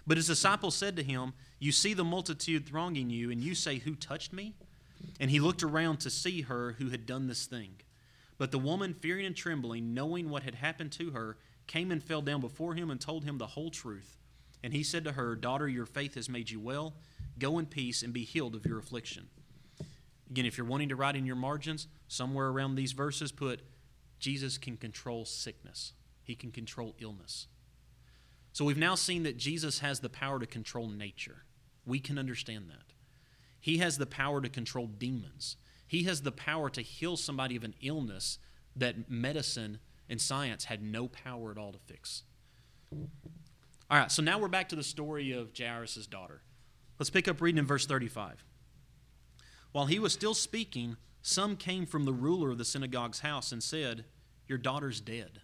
But 0.07 0.17
his 0.17 0.27
disciples 0.27 0.75
said 0.75 0.97
to 0.97 1.03
him, 1.03 1.33
You 1.59 1.73
see 1.73 1.95
the 1.95 2.05
multitude 2.05 2.67
thronging 2.67 3.11
you, 3.11 3.31
and 3.31 3.43
you 3.43 3.55
say, 3.55 3.79
Who 3.79 3.95
touched 3.95 4.33
me? 4.33 4.55
And 5.19 5.31
he 5.31 5.41
looked 5.41 5.63
around 5.63 5.99
to 6.01 6.11
see 6.11 6.43
her 6.43 6.73
who 6.79 6.91
had 6.91 7.07
done 7.07 7.27
this 7.27 7.47
thing. 7.47 7.77
But 8.41 8.53
the 8.53 8.59
woman, 8.59 8.95
fearing 8.95 9.27
and 9.27 9.37
trembling, 9.37 9.93
knowing 9.93 10.31
what 10.31 10.45
had 10.45 10.55
happened 10.55 10.93
to 10.93 11.11
her, 11.11 11.37
came 11.67 11.91
and 11.91 12.03
fell 12.03 12.23
down 12.23 12.41
before 12.41 12.73
him 12.73 12.91
and 12.91 12.99
told 12.99 13.23
him 13.23 13.37
the 13.37 13.49
whole 13.49 13.71
truth. 13.71 14.17
And 14.65 14.73
he 14.73 14.83
said 14.83 15.05
to 15.05 15.13
her, 15.13 15.37
Daughter, 15.37 15.69
your 15.69 15.85
faith 15.85 16.15
has 16.15 16.31
made 16.31 16.49
you 16.49 16.59
well. 16.59 16.95
Go 17.39 17.59
in 17.59 17.67
peace 17.67 18.03
and 18.03 18.15
be 18.15 18.25
healed 18.25 18.55
of 18.55 18.65
your 18.65 18.79
affliction. 18.79 19.29
Again, 20.31 20.47
if 20.47 20.57
you're 20.57 20.67
wanting 20.67 20.89
to 20.89 20.97
write 20.97 21.17
in 21.17 21.27
your 21.27 21.37
margins, 21.37 21.87
somewhere 22.09 22.49
around 22.49 22.77
these 22.77 22.93
verses, 22.93 23.31
put 23.31 23.61
Jesus 24.19 24.57
can 24.57 24.79
control 24.79 25.27
sickness, 25.27 25.93
he 26.23 26.35
can 26.35 26.51
control 26.51 26.95
illness. 26.99 27.47
So 28.55 28.65
we've 28.65 28.79
now 28.79 28.95
seen 28.95 29.23
that 29.25 29.37
Jesus 29.37 29.81
has 29.81 30.01
the 30.01 30.09
power 30.09 30.39
to 30.39 30.47
control 30.47 30.89
nature. 30.89 31.45
We 31.85 32.01
can 32.01 32.19
understand 32.19 32.71
that. 32.71 32.95
He 33.61 33.79
has 33.79 33.99
the 33.99 34.07
power 34.07 34.41
to 34.41 34.49
control 34.49 34.87
demons. 34.87 35.57
He 35.91 36.05
has 36.05 36.23
the 36.23 36.31
power 36.31 36.71
to 36.71 36.83
heal 36.83 37.17
somebody 37.17 37.57
of 37.57 37.65
an 37.65 37.75
illness 37.83 38.39
that 38.77 39.11
medicine 39.11 39.81
and 40.09 40.21
science 40.21 40.67
had 40.67 40.85
no 40.85 41.09
power 41.09 41.51
at 41.51 41.59
all 41.59 41.73
to 41.73 41.81
fix. 41.81 42.23
All 42.93 43.99
right, 43.99 44.09
so 44.09 44.23
now 44.23 44.39
we're 44.39 44.47
back 44.47 44.69
to 44.69 44.77
the 44.77 44.85
story 44.85 45.33
of 45.33 45.51
Jairus' 45.59 46.07
daughter. 46.07 46.43
Let's 47.01 47.11
pick 47.11 47.27
up 47.27 47.41
reading 47.41 47.59
in 47.59 47.67
verse 47.67 47.87
35. 47.87 48.45
While 49.73 49.87
he 49.87 49.99
was 49.99 50.13
still 50.13 50.33
speaking, 50.33 50.97
some 51.23 51.57
came 51.57 51.87
from 51.87 52.05
the 52.05 52.13
ruler 52.13 52.53
of 52.53 52.59
the 52.59 52.65
synagogue's 52.65 53.19
house 53.19 53.51
and 53.51 53.61
said, 53.61 54.05
Your 54.47 54.59
daughter's 54.59 55.01
dead. 55.01 55.41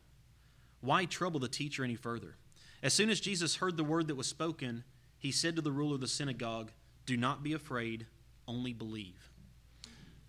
Why 0.81 1.07
trouble 1.07 1.41
the 1.41 1.49
teacher 1.49 1.83
any 1.83 1.97
further? 1.97 2.37
As 2.85 2.95
soon 2.95 3.11
as 3.11 3.19
Jesus 3.19 3.57
heard 3.57 3.77
the 3.77 3.83
word 3.83 4.07
that 4.07 4.15
was 4.15 4.29
spoken, 4.29 4.85
he 5.19 5.33
said 5.33 5.57
to 5.57 5.63
the 5.63 5.73
ruler 5.73 5.97
of 5.97 6.03
the 6.03 6.07
synagogue, 6.07 6.71
Do 7.05 7.17
not 7.17 7.43
be 7.43 7.53
afraid, 7.53 8.07
only 8.47 8.73
believe. 8.73 9.33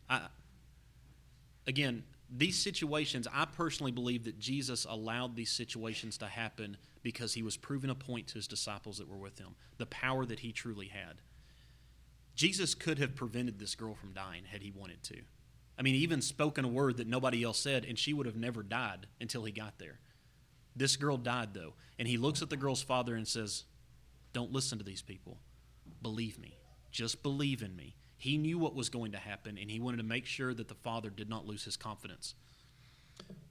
I, 0.10 0.22
again, 1.65 2.04
these 2.30 2.58
situations, 2.58 3.28
I 3.34 3.46
personally 3.46 3.91
believe 3.91 4.26
that 4.26 4.39
Jesus 4.39 4.86
allowed 4.89 5.36
these 5.36 5.52
situations 5.52 6.17
to 6.17 6.26
happen 6.28 6.78
because 7.02 7.34
he 7.34 7.43
was 7.43 7.56
proving 7.56 7.89
a 7.89 7.96
point 7.96 8.28
to 8.28 8.34
his 8.36 8.48
disciples 8.48 8.98
that 8.98 9.08
were 9.08 9.17
with 9.17 9.39
him, 9.39 9.56
the 9.78 9.86
power 9.86 10.26
that 10.26 10.39
he 10.39 10.52
truly 10.52 10.88
had. 10.88 11.22
Jesus 12.36 12.76
could 12.76 13.00
have 13.00 13.15
prevented 13.15 13.60
this 13.60 13.76
girl 13.76 13.96
from 13.96 14.13
dying 14.13 14.43
had 14.46 14.62
he 14.62 14.72
wanted 14.72 15.02
to. 15.04 15.22
I 15.80 15.84
mean, 15.84 15.96
even 15.96 16.22
spoken 16.22 16.65
a 16.65 16.70
word 16.70 16.98
that 16.98 17.08
nobody 17.08 17.43
else 17.43 17.60
said, 17.60 17.86
and 17.86 17.98
she 17.98 18.13
would 18.13 18.26
have 18.26 18.36
never 18.36 18.62
died 18.63 19.08
until 19.22 19.43
he 19.43 19.52
got 19.52 19.80
there. 19.80 20.00
This 20.76 20.96
girl 20.96 21.17
died, 21.17 21.54
though, 21.54 21.74
and 21.98 22.08
he 22.08 22.17
looks 22.17 22.41
at 22.41 22.50
the 22.50 22.58
girl's 22.58 22.84
father 22.84 23.15
and 23.15 23.28
says, 23.28 23.63
Don't 24.34 24.52
listen 24.52 24.78
to 24.78 24.84
these 24.84 25.02
people. 25.02 25.38
Believe 26.02 26.39
me. 26.39 26.58
Just 26.91 27.24
believe 27.24 27.62
in 27.62 27.76
me. 27.76 27.96
He 28.18 28.38
knew 28.38 28.58
what 28.58 28.76
was 28.76 28.90
going 28.90 29.12
to 29.12 29.18
happen, 29.18 29.58
and 29.58 29.70
he 29.70 29.80
wanted 29.80 29.98
to 29.98 30.04
make 30.04 30.26
sure 30.26 30.54
that 30.54 30.68
the 30.68 30.76
father 30.76 31.10
did 31.10 31.30
not 31.30 31.46
lose 31.46 31.64
his 31.66 31.78
confidence. 31.78 32.34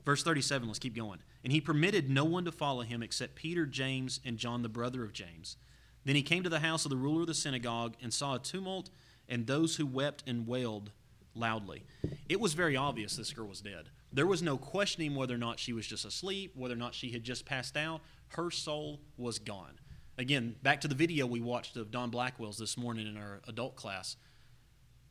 Verse 0.05 0.23
37, 0.23 0.69
let's 0.69 0.79
keep 0.79 0.95
going. 0.95 1.21
And 1.43 1.53
he 1.53 1.61
permitted 1.61 2.11
no 2.11 2.25
one 2.25 2.45
to 2.45 2.53
follow 2.53 2.83
him 2.83 3.03
except 3.03 3.35
Peter, 3.35 3.67
James, 3.67 4.21
and 4.25 4.39
John, 4.39 4.63
the 4.63 4.69
brother 4.69 5.03
of 5.03 5.13
James. 5.13 5.57
Then 6.05 6.15
he 6.15 6.23
came 6.23 6.45
to 6.45 6.49
the 6.49 6.61
house 6.61 6.85
of 6.85 6.91
the 6.91 6.97
ruler 6.97 7.23
of 7.23 7.27
the 7.27 7.35
synagogue 7.35 7.97
and 8.01 8.15
saw 8.15 8.35
a 8.35 8.39
tumult 8.39 8.91
and 9.29 9.47
those 9.47 9.77
who 9.77 9.87
wept 9.87 10.23
and 10.27 10.47
wailed 10.47 10.93
loudly. 11.35 11.85
It 12.29 12.41
was 12.41 12.55
very 12.55 12.77
obvious 12.77 13.17
this 13.17 13.33
girl 13.33 13.49
was 13.49 13.61
dead. 13.61 13.91
There 14.13 14.27
was 14.27 14.43
no 14.43 14.57
questioning 14.57 15.15
whether 15.15 15.35
or 15.35 15.39
not 15.39 15.59
she 15.59 15.73
was 15.73 15.87
just 15.87 16.05
asleep, 16.05 16.53
whether 16.55 16.75
or 16.75 16.79
not 16.79 16.95
she 16.95 17.11
had 17.11 17.25
just 17.25 17.45
passed 17.45 17.77
out. 17.77 18.01
Her 18.29 18.51
soul 18.51 19.01
was 19.17 19.41
gone. 19.41 19.79
Again, 20.17 20.55
back 20.63 20.81
to 20.83 20.89
the 20.89 20.95
video 20.95 21.27
we 21.27 21.41
watched 21.41 21.77
of 21.77 21.91
Don 21.91 22.11
Blackwell's 22.11 22.57
this 22.57 22.79
morning 22.79 23.07
in 23.07 23.17
our 23.17 23.41
adult 23.49 23.77
class. 23.77 24.17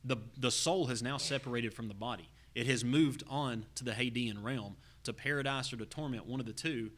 The, 0.05 0.17
the 0.37 0.51
soul 0.51 0.85
has 0.87 1.01
now 1.01 1.17
separated 1.17 1.73
from 1.73 1.87
the 1.87 1.93
body. 1.93 2.29
It 2.53 2.67
has 2.67 2.85
moved 2.85 3.23
on 3.29 3.65
to 3.75 3.83
the 3.83 3.91
Hadean 3.91 4.41
realm, 4.41 4.77
to 5.03 5.11
paradise 5.11 5.73
or 5.73 5.77
to 5.77 5.85
torment, 5.85 6.25
one 6.25 6.39
of 6.39 6.45
the 6.45 6.53
two. 6.53 6.91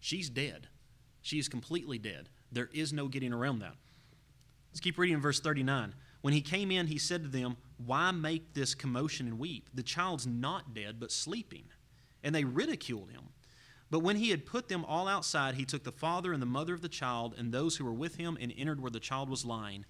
She's 0.00 0.28
dead. 0.28 0.68
She 1.22 1.38
is 1.38 1.48
completely 1.48 1.98
dead. 1.98 2.28
There 2.50 2.70
is 2.72 2.92
no 2.92 3.06
getting 3.08 3.32
around 3.32 3.60
that. 3.60 3.74
Let's 4.70 4.80
keep 4.80 4.98
reading 4.98 5.16
in 5.16 5.20
verse 5.20 5.40
39. 5.40 5.94
When 6.20 6.34
he 6.34 6.40
came 6.40 6.70
in, 6.70 6.86
he 6.86 6.98
said 6.98 7.22
to 7.22 7.28
them, 7.28 7.56
Why 7.84 8.10
make 8.10 8.54
this 8.54 8.74
commotion 8.74 9.26
and 9.26 9.38
weep? 9.38 9.68
The 9.72 9.82
child's 9.82 10.26
not 10.26 10.74
dead, 10.74 10.98
but 10.98 11.12
sleeping. 11.12 11.64
And 12.22 12.34
they 12.34 12.44
ridiculed 12.44 13.10
him. 13.10 13.30
But 13.90 14.00
when 14.00 14.16
he 14.16 14.30
had 14.30 14.44
put 14.44 14.68
them 14.68 14.84
all 14.84 15.08
outside, 15.08 15.54
he 15.54 15.64
took 15.64 15.84
the 15.84 15.92
father 15.92 16.32
and 16.32 16.42
the 16.42 16.46
mother 16.46 16.74
of 16.74 16.82
the 16.82 16.88
child 16.88 17.34
and 17.38 17.52
those 17.52 17.76
who 17.76 17.84
were 17.84 17.92
with 17.92 18.16
him 18.16 18.36
and 18.40 18.52
entered 18.56 18.80
where 18.80 18.90
the 18.90 19.00
child 19.00 19.30
was 19.30 19.46
lying. 19.46 19.86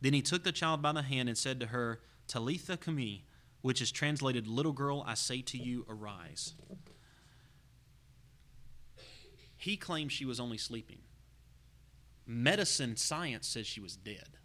Then 0.00 0.14
he 0.14 0.22
took 0.22 0.44
the 0.44 0.52
child 0.52 0.80
by 0.82 0.92
the 0.92 1.02
hand 1.02 1.28
and 1.28 1.36
said 1.36 1.60
to 1.60 1.66
her, 1.66 2.00
Talitha 2.26 2.76
cumi, 2.76 3.24
which 3.60 3.82
is 3.82 3.90
translated, 3.90 4.46
Little 4.46 4.72
girl, 4.72 5.04
I 5.06 5.14
say 5.14 5.42
to 5.42 5.58
you, 5.58 5.84
arise. 5.88 6.54
He 9.56 9.76
claimed 9.76 10.10
she 10.10 10.24
was 10.24 10.40
only 10.40 10.56
sleeping. 10.56 11.00
Medicine, 12.26 12.96
science 12.96 13.46
says 13.46 13.66
she 13.66 13.80
was 13.80 13.96
dead. 13.96 14.38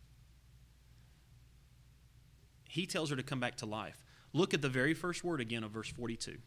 He 2.68 2.86
tells 2.86 3.10
her 3.10 3.16
to 3.16 3.24
come 3.24 3.40
back 3.40 3.56
to 3.58 3.66
life. 3.66 4.04
Look 4.34 4.54
at 4.54 4.62
the 4.62 4.68
very 4.68 4.94
first 4.94 5.24
word 5.24 5.40
again 5.40 5.64
of 5.64 5.72
verse 5.72 5.90
42. 5.90 6.38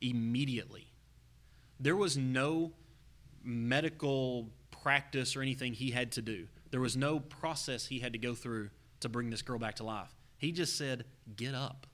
Immediately. 0.00 0.86
There 1.78 1.96
was 1.96 2.16
no 2.16 2.72
medical 3.42 4.48
practice 4.70 5.36
or 5.36 5.42
anything 5.42 5.74
he 5.74 5.90
had 5.90 6.12
to 6.12 6.22
do. 6.22 6.46
There 6.74 6.80
was 6.80 6.96
no 6.96 7.20
process 7.20 7.86
he 7.86 8.00
had 8.00 8.14
to 8.14 8.18
go 8.18 8.34
through 8.34 8.70
to 8.98 9.08
bring 9.08 9.30
this 9.30 9.42
girl 9.42 9.60
back 9.60 9.76
to 9.76 9.84
life. 9.84 10.12
He 10.36 10.50
just 10.50 10.76
said, 10.76 11.04
Get 11.36 11.54
up. 11.54 11.86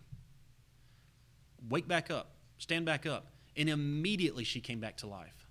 Wake 1.68 1.86
back 1.86 2.10
up. 2.10 2.36
Stand 2.56 2.86
back 2.86 3.04
up. 3.04 3.26
And 3.58 3.68
immediately 3.68 4.42
she 4.42 4.58
came 4.58 4.80
back 4.80 4.96
to 4.96 5.06
life. 5.06 5.50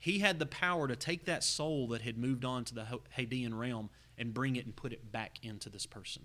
He 0.00 0.18
had 0.18 0.40
the 0.40 0.46
power 0.46 0.88
to 0.88 0.96
take 0.96 1.26
that 1.26 1.44
soul 1.44 1.86
that 1.90 2.02
had 2.02 2.18
moved 2.18 2.44
on 2.44 2.64
to 2.64 2.74
the 2.74 2.84
Hadean 3.16 3.56
realm 3.56 3.90
and 4.18 4.34
bring 4.34 4.56
it 4.56 4.64
and 4.64 4.74
put 4.74 4.92
it 4.92 5.12
back 5.12 5.38
into 5.44 5.70
this 5.70 5.86
person. 5.86 6.24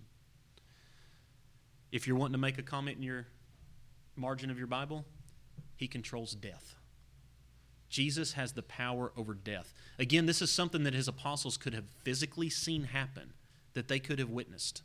If 1.92 2.08
you're 2.08 2.18
wanting 2.18 2.34
to 2.34 2.40
make 2.40 2.58
a 2.58 2.64
comment 2.64 2.98
in 2.98 3.04
your 3.04 3.28
margin 4.16 4.50
of 4.50 4.58
your 4.58 4.66
Bible, 4.66 5.06
he 5.76 5.88
controls 5.88 6.34
death. 6.34 6.79
Jesus 7.90 8.34
has 8.34 8.54
the 8.54 8.64
power 8.64 9.12
over 9.18 9.34
death. 9.34 9.74
Again, 9.98 10.26
this 10.26 10.42
is 10.42 10.52
something 10.52 10.84
that 10.84 10.94
his 10.94 11.08
apostles 11.08 11.58
could 11.58 11.74
have 11.74 11.86
physically 12.04 12.50
seen 12.50 12.86
happen, 12.86 13.34
that 13.74 13.88
they 13.88 14.00
could 14.00 14.20
have 14.20 14.30
witnessed. 14.30 14.84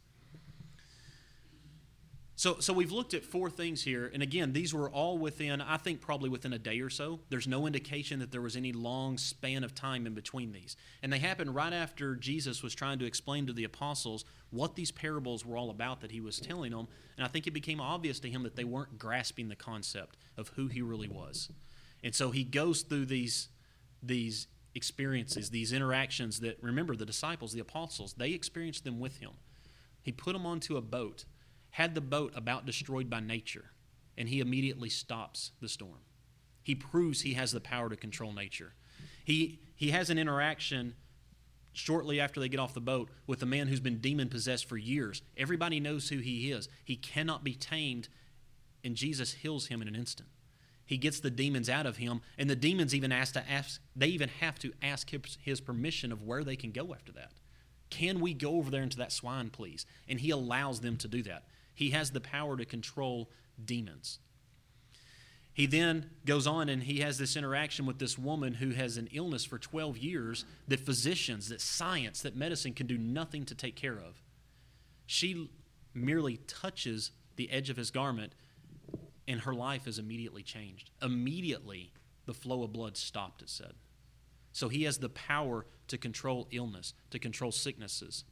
So, 2.37 2.59
so 2.59 2.73
we've 2.73 2.91
looked 2.91 3.15
at 3.15 3.25
four 3.25 3.49
things 3.49 3.85
here, 3.85 4.11
and 4.13 4.21
again, 4.21 4.53
these 4.53 4.75
were 4.75 4.91
all 4.91 5.19
within, 5.19 5.61
I 5.61 5.77
think, 5.77 6.01
probably 6.01 6.29
within 6.29 6.53
a 6.53 6.59
day 6.59 6.81
or 6.81 6.91
so. 6.91 7.21
There's 7.29 7.47
no 7.47 7.65
indication 7.65 8.19
that 8.19 8.33
there 8.33 8.41
was 8.41 8.57
any 8.57 8.73
long 8.73 9.19
span 9.19 9.63
of 9.63 9.73
time 9.73 10.05
in 10.05 10.15
between 10.15 10.51
these. 10.51 10.77
And 11.01 11.13
they 11.13 11.21
happened 11.21 11.55
right 11.55 11.73
after 11.73 12.17
Jesus 12.17 12.61
was 12.61 12.75
trying 12.75 12.99
to 12.99 13.05
explain 13.05 13.47
to 13.47 13.53
the 13.53 13.63
apostles 13.63 14.25
what 14.51 14.75
these 14.75 14.91
parables 14.91 15.47
were 15.47 15.57
all 15.57 15.71
about 15.71 16.01
that 16.01 16.11
he 16.11 16.21
was 16.21 16.41
telling 16.41 16.73
them. 16.73 16.89
And 17.17 17.25
I 17.25 17.29
think 17.29 17.47
it 17.47 17.53
became 17.53 17.81
obvious 17.81 18.19
to 18.21 18.31
him 18.31 18.43
that 18.43 18.57
they 18.57 18.65
weren't 18.65 18.99
grasping 18.99 19.49
the 19.49 19.55
concept 19.55 20.17
of 20.37 20.49
who 20.57 20.67
he 20.67 20.83
really 20.83 21.09
was. 21.09 21.51
And 22.05 22.15
so 22.15 22.31
he 22.31 22.45
goes 22.45 22.83
through 22.83 23.07
these, 23.07 23.49
these 24.01 24.47
experiences, 24.77 25.51
these 25.51 25.73
interactions 25.73 26.39
that, 26.41 26.63
remember, 26.63 26.95
the 26.95 27.07
disciples, 27.07 27.53
the 27.53 27.61
apostles, 27.61 28.15
they 28.15 28.31
experienced 28.31 28.85
them 28.85 29.01
with 29.01 29.19
him. 29.19 29.31
He 30.03 30.13
put 30.13 30.35
them 30.35 30.47
onto 30.47 30.77
a 30.77 30.83
boat 30.83 31.25
had 31.75 31.97
the 31.97 32.01
boat 32.01 32.33
about 32.37 32.65
destroyed 32.65 33.11
by 33.11 33.19
nature, 33.19 33.73
and 34.17 34.29
he 34.29 34.39
immediately 34.39 34.89
stops 34.89 35.51
the 35.61 35.69
storm. 35.69 35.99
He 36.63 36.77
proves 36.77 37.23
he 37.23 37.35
has 37.35 37.51
the 37.51 37.61
power 37.61 37.89
to 37.89 37.97
control 37.97 38.33
nature. 38.33 38.75
He, 39.25 39.59
he 39.75 39.91
has 39.91 40.09
an 40.09 40.17
interaction 40.17 40.95
shortly 41.73 42.21
after 42.21 42.39
they 42.39 42.49
get 42.49 42.61
off 42.61 42.75
the 42.75 42.81
boat 42.81 43.11
with 43.27 43.43
a 43.43 43.47
man 43.47 43.67
who's 43.67 43.81
been 43.81 43.99
demon 43.99 44.29
possessed 44.29 44.69
for 44.69 44.77
years. 44.77 45.21
Everybody 45.37 45.81
knows 45.81 46.11
who 46.11 46.19
he 46.19 46.53
is. 46.53 46.69
He 46.85 46.95
cannot 46.95 47.43
be 47.43 47.55
tamed, 47.55 48.09
and 48.85 48.95
Jesus 48.95 49.33
heals 49.33 49.67
him 49.67 49.83
in 49.83 49.89
an 49.89 49.97
instant. 49.97 50.29
He 50.87 50.99
gets 50.99 51.21
the 51.21 51.31
demons 51.31 51.71
out 51.71 51.87
of 51.87 51.97
him, 51.97 52.21
and 52.37 52.49
the 52.49 52.57
demons 52.57 52.95
even 52.95 53.13
ask 53.13 53.35
to 53.35 53.51
ask. 53.51 53.81
They 53.97 54.09
even 54.09 54.29
have 54.41 54.59
to 54.61 54.73
ask 54.83 55.11
his, 55.11 55.39
his 55.41 55.61
permission 55.61 56.13
of 56.13 56.23
where 56.23 56.45
they 56.45 56.57
can 56.57 56.73
go 56.73 56.93
after 56.95 57.13
that. 57.13 57.33
Can 57.91 58.21
we 58.21 58.35
go 58.35 58.57
over 58.57 58.71
there 58.71 58.83
into 58.83 58.99
that 58.99 59.13
swine, 59.13 59.51
please? 59.51 59.87
And 60.09 60.21
he 60.21 60.31
allows 60.31 60.81
them 60.81 60.97
to 60.99 61.09
do 61.09 61.23
that. 61.23 61.45
He 61.75 61.91
has 61.91 62.11
the 62.11 62.21
power 62.21 62.57
to 62.57 62.65
control 62.65 63.31
demons. 63.63 64.19
He 65.55 65.67
then 65.67 66.11
goes 66.27 66.49
on 66.49 66.69
and 66.69 66.83
he 66.83 66.99
has 66.99 67.17
this 67.17 67.37
interaction 67.37 67.87
with 67.87 68.01
this 68.01 68.19
woman 68.19 68.55
who 68.55 68.71
has 68.71 68.97
an 68.97 69.09
illness 69.13 69.45
for 69.45 69.57
12 69.57 69.97
years 69.99 70.45
that 70.67 70.81
physicians, 70.81 71.49
that 71.49 71.61
science, 71.61 72.23
that 72.23 72.35
medicine 72.35 72.73
can 72.73 72.89
do 72.89 72.99
nothing 72.99 73.45
to 73.47 73.55
take 73.55 73.77
care 73.77 73.97
of. 73.97 74.21
She 75.07 75.51
merely 75.95 76.39
touches 76.49 77.13
the 77.37 77.51
edge 77.53 77.71
of 77.71 77.77
his 77.77 77.93
garment 77.93 78.35
and 79.27 79.41
her 79.41 79.55
life 79.55 79.87
is 79.87 79.99
immediately 79.99 80.43
changed. 80.43 80.91
Immediately, 81.03 81.93
the 82.27 82.35
flow 82.35 82.63
of 82.63 82.73
blood 82.73 82.97
stopped, 82.97 83.43
it 83.43 83.51
said. 83.51 83.75
So 84.53 84.69
he 84.69 84.85
has 84.85 84.99
the 84.99 85.09
power 85.09 85.67
to 85.89 85.99
control 85.99 86.49
illness, 86.51 86.95
to 87.11 87.19
control 87.19 87.53
sicknesses. 87.53 88.25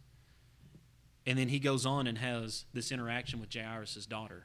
And 1.26 1.38
then 1.38 1.48
he 1.48 1.59
goes 1.59 1.87
on 1.87 2.07
and 2.07 2.18
has 2.18 2.64
this 2.72 2.92
interaction 2.92 3.40
with 3.40 3.52
Jairus' 3.52 4.07
daughter, 4.07 4.44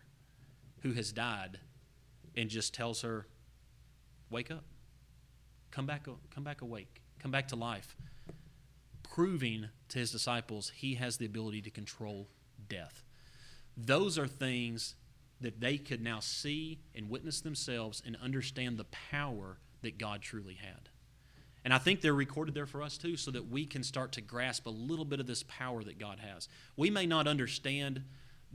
who 0.82 0.94
has 0.94 1.12
died, 1.12 1.60
and 2.36 2.50
just 2.50 2.74
tells 2.74 3.02
her, 3.02 3.28
Wake 4.30 4.52
up. 4.52 4.66
Come 5.72 5.86
back, 5.86 6.08
come 6.34 6.44
back 6.44 6.62
awake. 6.62 7.02
Come 7.20 7.32
back 7.32 7.48
to 7.50 7.56
life. 7.56 7.96
Proving 9.04 9.70
to 9.90 10.00
his 10.00 10.12
disciples 10.12 10.72
he 10.76 10.96
has 10.96 11.18
the 11.18 11.26
ability 11.26 11.62
to 11.62 11.70
control 11.70 12.28
death. 12.68 13.04
Those 13.76 14.18
are 14.18 14.28
things 14.28 14.96
that 15.42 15.60
they 15.60 15.78
could 15.78 16.02
now 16.02 16.20
see 16.20 16.80
and 16.96 17.10
witness 17.10 17.42
themselves 17.42 18.02
and 18.06 18.18
understand 18.22 18.78
the 18.78 18.86
power 18.86 19.60
that 19.82 19.98
God 19.98 20.22
truly 20.22 20.56
had. 20.56 20.90
And 21.64 21.74
I 21.74 21.78
think 21.78 22.02
they're 22.02 22.14
recorded 22.14 22.56
there 22.56 22.66
for 22.66 22.82
us 22.82 22.98
too, 22.98 23.18
so 23.18 23.30
that 23.32 23.50
we 23.50 23.66
can 23.66 23.84
start 23.84 24.14
to 24.14 24.22
grasp 24.22 24.66
a 24.66 24.72
little 24.72 25.06
bit 25.06 25.20
of 25.20 25.28
this 25.28 25.44
power 25.44 25.84
that 25.84 26.00
God 26.00 26.20
has. 26.20 26.48
We 26.76 26.90
may 26.90 27.06
not 27.06 27.28
understand 27.28 28.04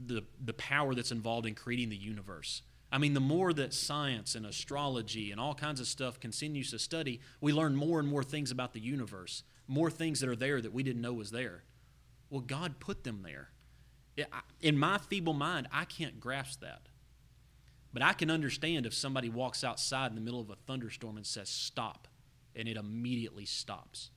the, 0.03 0.23
the 0.43 0.53
power 0.53 0.95
that's 0.95 1.11
involved 1.11 1.45
in 1.45 1.53
creating 1.53 1.89
the 1.89 1.95
universe. 1.95 2.63
I 2.91 2.97
mean, 2.97 3.13
the 3.13 3.19
more 3.19 3.53
that 3.53 3.73
science 3.73 4.35
and 4.35 4.45
astrology 4.45 5.31
and 5.31 5.39
all 5.39 5.55
kinds 5.55 5.79
of 5.79 5.87
stuff 5.87 6.19
continues 6.19 6.71
to 6.71 6.79
study, 6.79 7.21
we 7.39 7.53
learn 7.53 7.75
more 7.75 7.99
and 7.99 8.07
more 8.07 8.23
things 8.23 8.51
about 8.51 8.73
the 8.73 8.79
universe, 8.79 9.43
more 9.67 9.89
things 9.89 10.19
that 10.19 10.29
are 10.29 10.35
there 10.35 10.61
that 10.61 10.73
we 10.73 10.83
didn't 10.83 11.01
know 11.01 11.13
was 11.13 11.31
there. 11.31 11.63
Well, 12.29 12.41
God 12.41 12.79
put 12.79 13.03
them 13.03 13.21
there. 13.23 13.49
In 14.61 14.77
my 14.77 14.97
feeble 14.97 15.33
mind, 15.33 15.67
I 15.71 15.85
can't 15.85 16.19
grasp 16.19 16.61
that. 16.61 16.89
But 17.91 18.01
I 18.01 18.13
can 18.13 18.31
understand 18.31 18.85
if 18.85 18.93
somebody 18.93 19.29
walks 19.29 19.63
outside 19.63 20.11
in 20.11 20.15
the 20.15 20.21
middle 20.21 20.41
of 20.41 20.49
a 20.49 20.55
thunderstorm 20.55 21.17
and 21.17 21.25
says, 21.25 21.49
Stop 21.49 22.07
and 22.55 22.67
it 22.67 22.77
immediately 22.77 23.45
stops. 23.45 24.09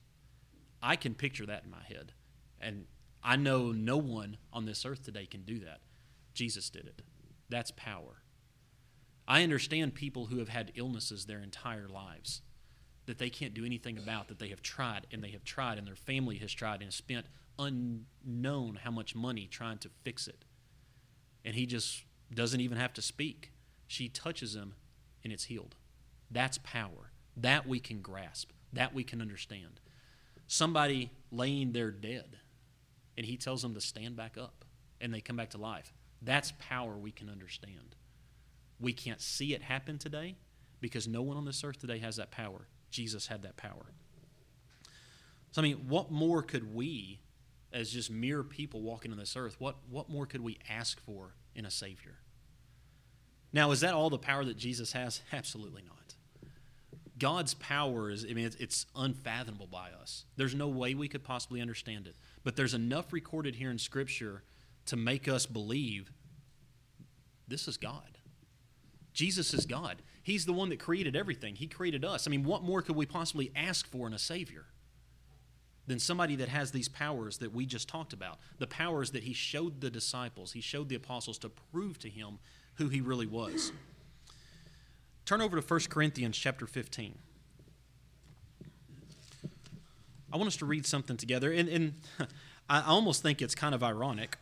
I 0.81 0.95
can 0.95 1.15
picture 1.15 1.45
that 1.45 1.63
in 1.63 1.71
my 1.71 1.83
head. 1.83 2.13
And 2.59 2.85
I 3.23 3.35
know 3.35 3.71
no 3.71 3.97
one 3.97 4.37
on 4.53 4.65
this 4.65 4.85
earth 4.85 5.03
today 5.03 5.25
can 5.25 5.41
do 5.41 5.59
that. 5.59 5.81
Jesus 6.33 6.69
did 6.69 6.85
it. 6.85 7.01
That's 7.49 7.71
power. 7.71 8.21
I 9.27 9.43
understand 9.43 9.95
people 9.95 10.27
who 10.27 10.39
have 10.39 10.49
had 10.49 10.71
illnesses 10.75 11.25
their 11.25 11.39
entire 11.39 11.87
lives 11.87 12.41
that 13.05 13.17
they 13.17 13.29
can't 13.29 13.53
do 13.53 13.65
anything 13.65 13.97
about, 13.97 14.27
that 14.27 14.39
they 14.39 14.49
have 14.49 14.61
tried 14.61 15.07
and 15.11 15.23
they 15.23 15.31
have 15.31 15.43
tried, 15.43 15.77
and 15.77 15.87
their 15.87 15.95
family 15.95 16.37
has 16.37 16.53
tried 16.53 16.81
and 16.81 16.93
spent 16.93 17.25
unknown 17.59 18.79
how 18.83 18.91
much 18.91 19.15
money 19.15 19.47
trying 19.49 19.77
to 19.79 19.89
fix 20.03 20.27
it. 20.27 20.45
And 21.45 21.55
he 21.55 21.65
just 21.65 22.03
doesn't 22.33 22.61
even 22.61 22.77
have 22.77 22.93
to 22.93 23.01
speak. 23.01 23.51
She 23.87 24.09
touches 24.09 24.55
him 24.55 24.73
and 25.23 25.31
it's 25.31 25.45
healed. 25.45 25.75
That's 26.29 26.59
power. 26.59 27.11
That 27.35 27.67
we 27.67 27.79
can 27.79 28.01
grasp, 28.01 28.51
that 28.73 28.93
we 28.93 29.03
can 29.03 29.21
understand. 29.21 29.79
Somebody 30.47 31.11
laying 31.31 31.71
there 31.71 31.91
dead, 31.91 32.39
and 33.17 33.25
he 33.25 33.37
tells 33.37 33.61
them 33.61 33.73
to 33.73 33.81
stand 33.81 34.15
back 34.15 34.37
up, 34.37 34.65
and 34.99 35.13
they 35.13 35.21
come 35.21 35.35
back 35.35 35.51
to 35.51 35.57
life. 35.57 35.93
That's 36.21 36.53
power 36.57 36.97
we 36.97 37.11
can 37.11 37.29
understand. 37.29 37.95
We 38.79 38.93
can't 38.93 39.21
see 39.21 39.53
it 39.53 39.61
happen 39.61 39.99
today, 39.99 40.37
because 40.81 41.07
no 41.07 41.21
one 41.21 41.37
on 41.37 41.45
this 41.45 41.63
earth 41.63 41.79
today 41.79 41.99
has 41.99 42.15
that 42.15 42.31
power. 42.31 42.67
Jesus 42.89 43.27
had 43.27 43.43
that 43.43 43.57
power. 43.57 43.91
So, 45.51 45.61
I 45.61 45.63
mean, 45.63 45.85
what 45.87 46.09
more 46.09 46.41
could 46.41 46.73
we, 46.73 47.19
as 47.73 47.91
just 47.91 48.09
mere 48.09 48.43
people 48.43 48.81
walking 48.81 49.11
on 49.11 49.17
this 49.17 49.35
earth, 49.35 49.55
what, 49.59 49.77
what 49.89 50.09
more 50.09 50.25
could 50.25 50.41
we 50.41 50.57
ask 50.69 50.99
for 50.99 51.35
in 51.55 51.65
a 51.65 51.71
Savior? 51.71 52.19
Now, 53.53 53.71
is 53.71 53.81
that 53.81 53.93
all 53.93 54.09
the 54.09 54.17
power 54.17 54.45
that 54.45 54.57
Jesus 54.57 54.93
has? 54.93 55.21
Absolutely 55.33 55.83
not. 55.83 56.15
God's 57.19 57.55
power 57.55 58.11
is, 58.11 58.25
I 58.29 58.33
mean, 58.33 58.45
it's, 58.45 58.55
it's, 58.57 58.85
unfathomable 58.95 59.67
by 59.67 59.89
us. 59.99 60.25
There's 60.35 60.53
no 60.53 60.67
way 60.67 60.93
we 60.93 61.07
could 61.07 61.23
possibly 61.23 61.61
understand 61.61 62.05
it. 62.05 62.15
But 62.43 62.55
there's 62.55 62.75
enough 62.75 63.11
recorded 63.11 63.55
here 63.55 63.71
in 63.71 63.79
Scripture 63.79 64.43
to 64.85 64.95
make 64.95 65.27
us 65.27 65.47
believe 65.47 66.11
this 67.47 67.67
is 67.67 67.77
God. 67.77 68.19
Jesus 69.13 69.53
is 69.53 69.65
God. 69.65 70.03
He's 70.21 70.45
the 70.45 70.53
one 70.53 70.69
that 70.69 70.79
created 70.79 71.15
everything, 71.15 71.55
He 71.55 71.67
created 71.67 72.05
us. 72.05 72.27
I 72.27 72.29
mean, 72.29 72.43
what 72.43 72.61
more 72.61 72.81
could 72.81 72.95
we 72.95 73.05
possibly 73.07 73.51
ask 73.55 73.87
for 73.87 74.05
in 74.05 74.13
a 74.13 74.19
Savior? 74.19 74.65
Than 75.87 75.99
somebody 75.99 76.35
that 76.35 76.49
has 76.49 76.71
these 76.71 76.89
powers 76.89 77.37
that 77.37 77.53
we 77.53 77.65
just 77.65 77.87
talked 77.87 78.11
about. 78.11 78.39
The 78.59 78.67
powers 78.67 79.11
that 79.11 79.23
he 79.23 79.33
showed 79.33 79.79
the 79.79 79.89
disciples, 79.89 80.51
he 80.51 80.59
showed 80.61 80.89
the 80.89 80.95
apostles 80.95 81.37
to 81.39 81.49
prove 81.49 81.97
to 81.99 82.09
him 82.09 82.39
who 82.75 82.89
he 82.89 83.01
really 83.01 83.25
was. 83.25 83.71
Turn 85.25 85.41
over 85.41 85.59
to 85.59 85.65
1 85.65 85.79
Corinthians 85.89 86.37
chapter 86.37 86.67
15. 86.67 87.15
I 90.31 90.37
want 90.37 90.47
us 90.47 90.57
to 90.57 90.65
read 90.65 90.85
something 90.85 91.17
together, 91.17 91.51
and, 91.51 91.69
and 91.69 91.93
I 92.69 92.81
almost 92.81 93.23
think 93.23 93.41
it's 93.41 93.55
kind 93.55 93.73
of 93.73 93.81
ironic. 93.81 94.37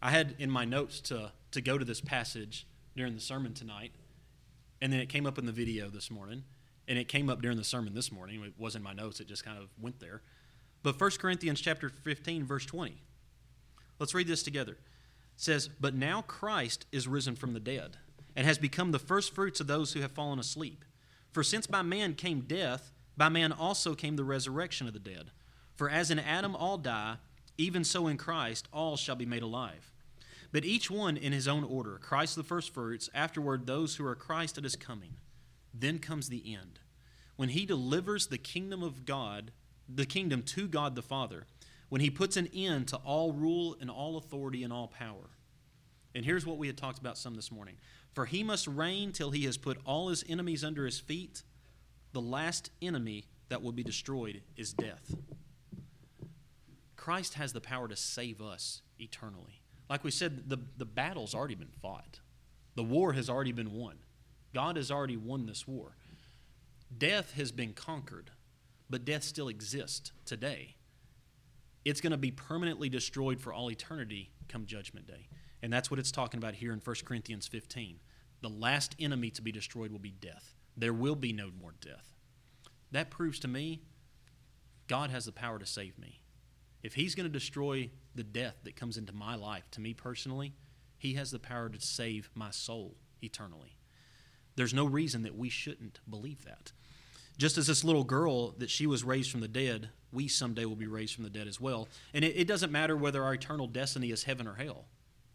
I 0.00 0.10
had 0.10 0.34
in 0.38 0.50
my 0.50 0.64
notes 0.64 1.00
to, 1.02 1.32
to 1.50 1.60
go 1.60 1.76
to 1.76 1.84
this 1.84 2.00
passage 2.00 2.66
during 2.96 3.14
the 3.14 3.20
sermon 3.20 3.52
tonight, 3.52 3.92
and 4.80 4.92
then 4.92 5.00
it 5.00 5.08
came 5.08 5.26
up 5.26 5.38
in 5.38 5.46
the 5.46 5.52
video 5.52 5.88
this 5.88 6.10
morning, 6.10 6.44
and 6.90 6.98
it 6.98 7.06
came 7.06 7.30
up 7.30 7.40
during 7.40 7.56
the 7.56 7.62
sermon 7.62 7.94
this 7.94 8.10
morning. 8.10 8.42
It 8.42 8.54
wasn't 8.58 8.82
my 8.82 8.92
notes, 8.92 9.20
it 9.20 9.28
just 9.28 9.44
kind 9.44 9.56
of 9.56 9.68
went 9.80 10.00
there. 10.00 10.22
But 10.82 11.00
1 11.00 11.10
Corinthians 11.20 11.60
chapter 11.60 11.88
15, 11.88 12.44
verse 12.44 12.66
20. 12.66 13.00
Let's 14.00 14.12
read 14.12 14.26
this 14.26 14.42
together. 14.42 14.72
It 14.72 14.78
says, 15.36 15.68
But 15.68 15.94
now 15.94 16.22
Christ 16.22 16.86
is 16.90 17.06
risen 17.06 17.36
from 17.36 17.52
the 17.52 17.60
dead 17.60 17.98
and 18.34 18.44
has 18.44 18.58
become 18.58 18.90
the 18.90 18.98
firstfruits 18.98 19.60
of 19.60 19.68
those 19.68 19.92
who 19.92 20.00
have 20.00 20.10
fallen 20.10 20.40
asleep. 20.40 20.84
For 21.30 21.44
since 21.44 21.68
by 21.68 21.82
man 21.82 22.14
came 22.14 22.40
death, 22.40 22.90
by 23.16 23.28
man 23.28 23.52
also 23.52 23.94
came 23.94 24.16
the 24.16 24.24
resurrection 24.24 24.88
of 24.88 24.92
the 24.92 24.98
dead. 24.98 25.30
For 25.76 25.88
as 25.88 26.10
in 26.10 26.18
Adam 26.18 26.56
all 26.56 26.76
die, 26.76 27.18
even 27.56 27.84
so 27.84 28.08
in 28.08 28.16
Christ 28.16 28.66
all 28.72 28.96
shall 28.96 29.16
be 29.16 29.26
made 29.26 29.44
alive. 29.44 29.92
But 30.50 30.64
each 30.64 30.90
one 30.90 31.16
in 31.16 31.32
his 31.32 31.46
own 31.46 31.62
order 31.62 31.98
Christ 31.98 32.34
the 32.34 32.42
firstfruits, 32.42 33.08
afterward 33.14 33.66
those 33.66 33.94
who 33.94 34.06
are 34.06 34.16
Christ 34.16 34.58
at 34.58 34.64
his 34.64 34.74
coming. 34.74 35.14
Then 35.72 35.98
comes 35.98 36.28
the 36.28 36.54
end, 36.54 36.80
when 37.36 37.50
he 37.50 37.64
delivers 37.64 38.26
the 38.26 38.38
kingdom 38.38 38.82
of 38.82 39.06
God, 39.06 39.52
the 39.88 40.06
kingdom 40.06 40.42
to 40.42 40.68
God 40.68 40.94
the 40.94 41.02
Father, 41.02 41.46
when 41.88 42.00
he 42.00 42.10
puts 42.10 42.36
an 42.36 42.48
end 42.54 42.88
to 42.88 42.96
all 42.96 43.32
rule 43.32 43.76
and 43.80 43.90
all 43.90 44.16
authority 44.16 44.62
and 44.62 44.72
all 44.72 44.88
power. 44.88 45.30
And 46.14 46.24
here's 46.24 46.46
what 46.46 46.58
we 46.58 46.66
had 46.66 46.76
talked 46.76 46.98
about 46.98 47.18
some 47.18 47.34
this 47.34 47.52
morning. 47.52 47.76
For 48.12 48.26
he 48.26 48.42
must 48.42 48.66
reign 48.66 49.12
till 49.12 49.30
he 49.30 49.44
has 49.44 49.56
put 49.56 49.78
all 49.84 50.08
his 50.08 50.24
enemies 50.28 50.64
under 50.64 50.84
his 50.84 50.98
feet. 50.98 51.42
The 52.12 52.20
last 52.20 52.70
enemy 52.82 53.26
that 53.48 53.62
will 53.62 53.72
be 53.72 53.84
destroyed 53.84 54.42
is 54.56 54.72
death. 54.72 55.14
Christ 56.96 57.34
has 57.34 57.52
the 57.52 57.60
power 57.60 57.88
to 57.88 57.96
save 57.96 58.40
us 58.40 58.82
eternally. 58.98 59.62
Like 59.88 60.04
we 60.04 60.10
said, 60.10 60.48
the, 60.48 60.58
the 60.76 60.84
battle's 60.84 61.34
already 61.34 61.54
been 61.54 61.72
fought, 61.80 62.20
the 62.74 62.84
war 62.84 63.12
has 63.12 63.28
already 63.28 63.52
been 63.52 63.72
won. 63.72 63.96
God 64.54 64.76
has 64.76 64.90
already 64.90 65.16
won 65.16 65.46
this 65.46 65.66
war. 65.66 65.96
Death 66.96 67.32
has 67.32 67.52
been 67.52 67.72
conquered, 67.72 68.30
but 68.88 69.04
death 69.04 69.22
still 69.22 69.48
exists 69.48 70.12
today. 70.24 70.76
It's 71.84 72.00
going 72.00 72.10
to 72.10 72.18
be 72.18 72.30
permanently 72.30 72.88
destroyed 72.88 73.40
for 73.40 73.52
all 73.52 73.70
eternity 73.70 74.32
come 74.48 74.66
Judgment 74.66 75.06
Day. 75.06 75.28
And 75.62 75.72
that's 75.72 75.90
what 75.90 76.00
it's 76.00 76.10
talking 76.10 76.38
about 76.38 76.54
here 76.54 76.72
in 76.72 76.80
1 76.80 76.96
Corinthians 77.04 77.46
15. 77.46 78.00
The 78.42 78.48
last 78.48 78.96
enemy 78.98 79.30
to 79.30 79.42
be 79.42 79.52
destroyed 79.52 79.92
will 79.92 79.98
be 79.98 80.10
death. 80.10 80.54
There 80.76 80.92
will 80.92 81.14
be 81.14 81.32
no 81.32 81.50
more 81.60 81.74
death. 81.80 82.16
That 82.90 83.10
proves 83.10 83.38
to 83.40 83.48
me 83.48 83.82
God 84.88 85.10
has 85.10 85.26
the 85.26 85.32
power 85.32 85.58
to 85.58 85.66
save 85.66 85.98
me. 85.98 86.20
If 86.82 86.94
He's 86.94 87.14
going 87.14 87.28
to 87.28 87.32
destroy 87.32 87.90
the 88.14 88.24
death 88.24 88.56
that 88.64 88.74
comes 88.74 88.96
into 88.96 89.12
my 89.12 89.36
life, 89.36 89.70
to 89.72 89.80
me 89.80 89.94
personally, 89.94 90.54
He 90.98 91.14
has 91.14 91.30
the 91.30 91.38
power 91.38 91.68
to 91.68 91.80
save 91.80 92.30
my 92.34 92.50
soul 92.50 92.96
eternally. 93.22 93.76
There's 94.56 94.74
no 94.74 94.84
reason 94.84 95.22
that 95.22 95.36
we 95.36 95.48
shouldn't 95.48 96.00
believe 96.08 96.44
that. 96.44 96.72
Just 97.38 97.56
as 97.56 97.66
this 97.66 97.84
little 97.84 98.04
girl 98.04 98.50
that 98.58 98.68
she 98.68 98.86
was 98.86 99.02
raised 99.02 99.30
from 99.30 99.40
the 99.40 99.48
dead, 99.48 99.90
we 100.12 100.28
someday 100.28 100.64
will 100.64 100.76
be 100.76 100.86
raised 100.86 101.14
from 101.14 101.24
the 101.24 101.30
dead 101.30 101.48
as 101.48 101.60
well. 101.60 101.88
And 102.12 102.24
it, 102.24 102.36
it 102.36 102.46
doesn't 102.46 102.72
matter 102.72 102.96
whether 102.96 103.24
our 103.24 103.34
eternal 103.34 103.66
destiny 103.66 104.10
is 104.10 104.24
heaven 104.24 104.46
or 104.46 104.54
hell. 104.54 104.84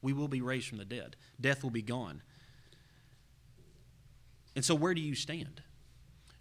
We 0.01 0.13
will 0.13 0.27
be 0.27 0.41
raised 0.41 0.67
from 0.67 0.77
the 0.77 0.85
dead. 0.85 1.15
Death 1.41 1.63
will 1.63 1.71
be 1.71 1.81
gone. 1.81 2.21
And 4.55 4.63
so, 4.63 4.75
where 4.75 4.93
do 4.93 5.01
you 5.01 5.15
stand? 5.15 5.61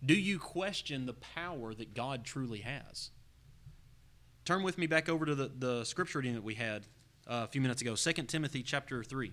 Do 0.04 0.14
you 0.14 0.38
question 0.38 1.06
the 1.06 1.14
power 1.14 1.72
that 1.74 1.94
God 1.94 2.24
truly 2.24 2.58
has? 2.58 3.10
Turn 4.44 4.62
with 4.62 4.76
me 4.76 4.86
back 4.86 5.08
over 5.08 5.24
to 5.24 5.34
the, 5.34 5.50
the 5.58 5.84
scripture 5.84 6.18
reading 6.18 6.34
that 6.34 6.44
we 6.44 6.54
had 6.54 6.82
uh, 7.26 7.44
a 7.44 7.46
few 7.46 7.62
minutes 7.62 7.80
ago 7.80 7.96
2 7.96 8.12
Timothy 8.24 8.62
chapter 8.62 9.02
3. 9.02 9.32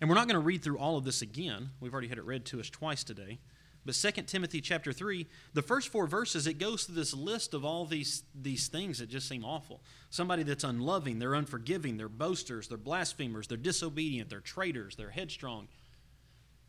And 0.00 0.10
we're 0.10 0.16
not 0.16 0.26
going 0.28 0.40
to 0.40 0.44
read 0.44 0.62
through 0.62 0.78
all 0.78 0.96
of 0.96 1.04
this 1.04 1.22
again. 1.22 1.70
We've 1.80 1.92
already 1.92 2.08
had 2.08 2.18
it 2.18 2.24
read 2.24 2.44
to 2.46 2.60
us 2.60 2.68
twice 2.68 3.04
today. 3.04 3.38
But 3.86 3.94
2 3.94 4.22
Timothy 4.22 4.60
chapter 4.60 4.92
3, 4.92 5.26
the 5.52 5.62
first 5.62 5.88
four 5.88 6.06
verses, 6.06 6.46
it 6.46 6.54
goes 6.54 6.84
through 6.84 6.94
this 6.94 7.12
list 7.12 7.52
of 7.52 7.64
all 7.64 7.84
these, 7.84 8.22
these 8.34 8.68
things 8.68 8.98
that 8.98 9.10
just 9.10 9.28
seem 9.28 9.44
awful. 9.44 9.82
Somebody 10.08 10.42
that's 10.42 10.64
unloving, 10.64 11.18
they're 11.18 11.34
unforgiving, 11.34 11.98
they're 11.98 12.08
boasters, 12.08 12.68
they're 12.68 12.78
blasphemers, 12.78 13.46
they're 13.46 13.58
disobedient, 13.58 14.30
they're 14.30 14.40
traitors, 14.40 14.96
they're 14.96 15.10
headstrong. 15.10 15.68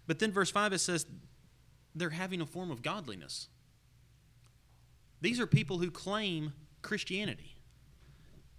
But 0.07 0.19
then 0.19 0.31
verse 0.31 0.51
5 0.51 0.73
it 0.73 0.79
says 0.79 1.05
they're 1.95 2.09
having 2.09 2.41
a 2.41 2.45
form 2.45 2.69
of 2.69 2.81
godliness. 2.81 3.47
These 5.21 5.39
are 5.39 5.47
people 5.47 5.77
who 5.77 5.89
claim 5.89 6.53
Christianity. 6.81 7.55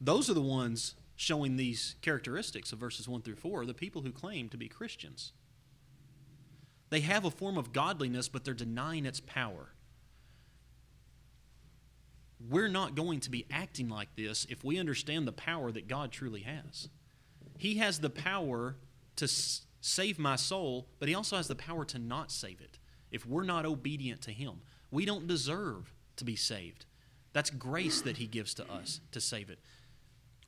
Those 0.01 0.31
are 0.31 0.35
the 0.35 0.41
ones 0.41 0.95
showing 1.17 1.57
these 1.57 1.97
characteristics 2.03 2.73
of 2.73 2.79
verses 2.79 3.09
1 3.09 3.23
through 3.23 3.37
4, 3.37 3.65
the 3.65 3.75
people 3.75 4.03
who 4.03 4.13
claim 4.13 4.49
to 4.51 4.57
be 4.57 4.69
Christians. 4.69 5.33
They 6.91 7.01
have 7.01 7.25
a 7.25 7.31
form 7.31 7.59
of 7.59 7.73
godliness, 7.73 8.29
but 8.29 8.45
they're 8.45 8.55
denying 8.55 9.07
its 9.07 9.21
power. 9.21 9.71
We're 12.49 12.69
not 12.69 12.95
going 12.95 13.21
to 13.21 13.31
be 13.31 13.47
acting 13.51 13.89
like 13.89 14.15
this 14.15 14.47
if 14.51 14.63
we 14.63 14.79
understand 14.79 15.27
the 15.27 15.33
power 15.33 15.73
that 15.73 15.89
God 15.89 16.13
truly 16.13 16.43
has. 16.43 16.89
He 17.57 17.77
has 17.79 17.99
the 17.99 18.11
power 18.11 18.77
to 19.17 19.25
s- 19.25 19.63
save 19.81 20.19
my 20.19 20.37
soul, 20.37 20.87
but 20.99 21.09
He 21.09 21.15
also 21.15 21.37
has 21.37 21.49
the 21.49 21.55
power 21.55 21.85
to 21.87 21.99
not 21.99 22.31
save 22.31 22.61
it 22.61 22.79
if 23.11 23.25
we're 23.27 23.45
not 23.45 23.65
obedient 23.65 24.21
to 24.23 24.33
Him. 24.33 24.61
We 24.91 25.07
don't 25.07 25.27
deserve 25.27 25.95
to 26.17 26.25
be 26.25 26.37
saved. 26.37 26.85
That's 27.33 27.51
grace 27.51 28.03
that 28.03 28.19
He 28.19 28.27
gives 28.27 28.53
to 28.55 28.71
us 28.71 29.01
to 29.13 29.21
save 29.21 29.49
it. 29.49 29.59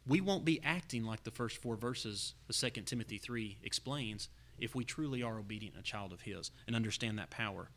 We 0.09 0.23
won't 0.23 0.47
be 0.47 0.61
acting 0.64 1.05
like 1.05 1.25
the 1.25 1.31
first 1.31 1.59
four 1.59 1.77
verses 1.77 2.33
of 2.49 2.57
2 2.57 2.83
Timothy 2.83 3.18
3 3.18 3.59
explains 3.62 4.31
if 4.59 4.75
we 4.75 4.83
truly 4.83 5.23
are 5.23 5.38
obedient 5.38 5.77
a 5.79 5.83
child 5.83 6.12
of 6.12 6.23
His 6.23 6.51
and 6.66 6.75
understand 6.75 7.18
that 7.18 7.29
power. 7.29 7.68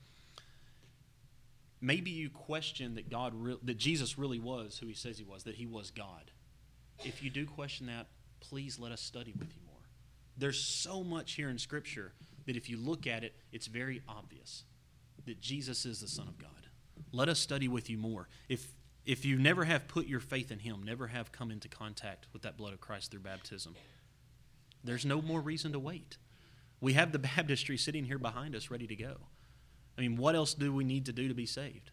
Maybe 1.82 2.10
you 2.10 2.30
question 2.30 2.96
that 2.96 3.10
God, 3.10 3.34
re- 3.36 3.58
that 3.63 3.78
Jesus 3.78 4.17
really 4.17 4.39
was 4.39 4.78
who 4.78 4.88
He 4.88 4.94
says 4.94 5.17
He 5.17 5.26
was, 5.26 5.44
that 5.44 5.56
He 5.56 5.65
was 5.65 5.91
God. 5.91 6.32
If 7.04 7.22
you 7.22 7.30
do 7.30 7.46
question 7.46 7.88
that, 7.88 8.08
please 8.39 8.80
let 8.80 8.94
us 8.94 9.02
study 9.02 9.34
with 9.38 9.50
you 9.50 9.62
more. 9.67 9.89
There's 10.38 10.60
so 10.60 11.04
much 11.04 11.34
here 11.34 11.50
in 11.50 11.58
Scripture 11.58 12.13
that 12.46 12.56
if 12.56 12.70
you 12.70 12.78
look 12.78 13.08
at 13.08 13.26
it, 13.26 13.36
it's 13.52 13.67
very 13.67 14.02
obvious 14.08 14.63
that 15.26 15.41
Jesus 15.41 15.86
is 15.86 16.00
the 16.00 16.08
Son 16.08 16.28
of 16.28 16.38
God. 16.39 16.50
Let 17.12 17.28
us 17.28 17.39
study 17.39 17.67
with 17.67 17.89
you 17.89 17.98
more. 17.98 18.30
If 18.48 18.74
if 19.05 19.25
you 19.25 19.37
never 19.37 19.65
have 19.65 19.87
put 19.87 20.07
your 20.07 20.19
faith 20.19 20.51
in 20.51 20.59
Him, 20.59 20.83
never 20.83 21.07
have 21.07 21.31
come 21.31 21.51
into 21.51 21.67
contact 21.67 22.27
with 22.33 22.43
that 22.43 22.57
blood 22.57 22.73
of 22.73 22.81
Christ 22.81 23.11
through 23.11 23.21
baptism, 23.21 23.75
there's 24.83 25.05
no 25.05 25.21
more 25.21 25.41
reason 25.41 25.71
to 25.71 25.79
wait. 25.79 26.17
We 26.79 26.93
have 26.93 27.11
the 27.11 27.19
baptistry 27.37 27.77
sitting 27.77 28.05
here 28.05 28.19
behind 28.19 28.55
us 28.55 28.69
ready 28.69 28.87
to 28.87 28.95
go. 28.95 29.17
I 29.97 30.01
mean, 30.01 30.17
what 30.17 30.35
else 30.35 30.53
do 30.53 30.73
we 30.73 30.83
need 30.83 31.05
to 31.07 31.13
do 31.13 31.27
to 31.27 31.33
be 31.33 31.45
saved? 31.45 31.91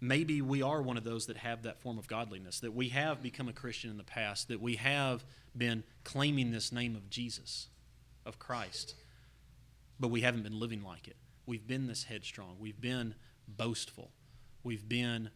Maybe 0.00 0.42
we 0.42 0.62
are 0.62 0.82
one 0.82 0.96
of 0.96 1.04
those 1.04 1.26
that 1.26 1.36
have 1.36 1.62
that 1.62 1.80
form 1.80 1.96
of 1.96 2.08
godliness, 2.08 2.58
that 2.60 2.74
we 2.74 2.88
have 2.88 3.22
become 3.22 3.48
a 3.48 3.52
Christian 3.52 3.88
in 3.88 3.98
the 3.98 4.02
past, 4.02 4.48
that 4.48 4.60
we 4.60 4.74
have 4.76 5.24
been 5.56 5.84
claiming 6.02 6.50
this 6.50 6.72
name 6.72 6.96
of 6.96 7.08
Jesus, 7.08 7.68
of 8.26 8.40
Christ, 8.40 8.96
but 10.00 10.08
we 10.08 10.22
haven't 10.22 10.42
been 10.42 10.58
living 10.58 10.82
like 10.82 11.06
it. 11.06 11.16
We've 11.46 11.66
been 11.66 11.86
this 11.86 12.04
headstrong. 12.04 12.56
We've 12.58 12.80
been 12.80 13.14
boastful. 13.46 14.10
We've 14.64 14.88
been, 14.88 15.30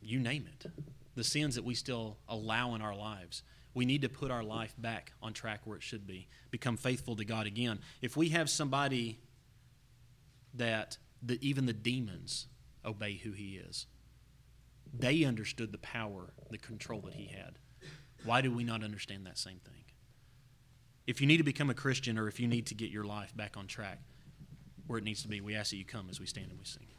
you 0.00 0.18
name 0.20 0.46
it, 0.46 0.70
the 1.14 1.24
sins 1.24 1.54
that 1.54 1.64
we 1.64 1.74
still 1.74 2.18
allow 2.28 2.74
in 2.74 2.82
our 2.82 2.94
lives 2.94 3.42
We 3.78 3.84
need 3.84 4.02
to 4.02 4.08
put 4.08 4.32
our 4.32 4.42
life 4.42 4.74
back 4.76 5.12
on 5.22 5.32
track 5.32 5.60
where 5.64 5.76
it 5.76 5.84
should 5.84 6.04
be, 6.04 6.26
become 6.50 6.76
faithful 6.76 7.14
to 7.14 7.24
God 7.24 7.46
again. 7.46 7.78
If 8.02 8.16
we 8.16 8.30
have 8.30 8.50
somebody 8.50 9.20
that 10.52 10.98
the, 11.22 11.38
even 11.46 11.66
the 11.66 11.72
demons 11.72 12.48
obey 12.84 13.18
who 13.18 13.30
He 13.30 13.56
is, 13.56 13.86
they 14.92 15.22
understood 15.22 15.70
the 15.70 15.78
power, 15.78 16.32
the 16.50 16.58
control 16.58 17.02
that 17.02 17.14
He 17.14 17.26
had. 17.26 17.60
Why 18.24 18.40
do 18.40 18.50
we 18.52 18.64
not 18.64 18.82
understand 18.82 19.26
that 19.26 19.38
same 19.38 19.60
thing? 19.60 19.84
If 21.06 21.20
you 21.20 21.28
need 21.28 21.36
to 21.36 21.44
become 21.44 21.70
a 21.70 21.74
Christian 21.74 22.18
or 22.18 22.26
if 22.26 22.40
you 22.40 22.48
need 22.48 22.66
to 22.66 22.74
get 22.74 22.90
your 22.90 23.04
life 23.04 23.32
back 23.36 23.56
on 23.56 23.68
track 23.68 24.00
where 24.88 24.98
it 24.98 25.04
needs 25.04 25.22
to 25.22 25.28
be, 25.28 25.40
we 25.40 25.54
ask 25.54 25.70
that 25.70 25.76
you 25.76 25.84
come 25.84 26.08
as 26.10 26.18
we 26.18 26.26
stand 26.26 26.50
and 26.50 26.58
we 26.58 26.64
sing. 26.64 26.88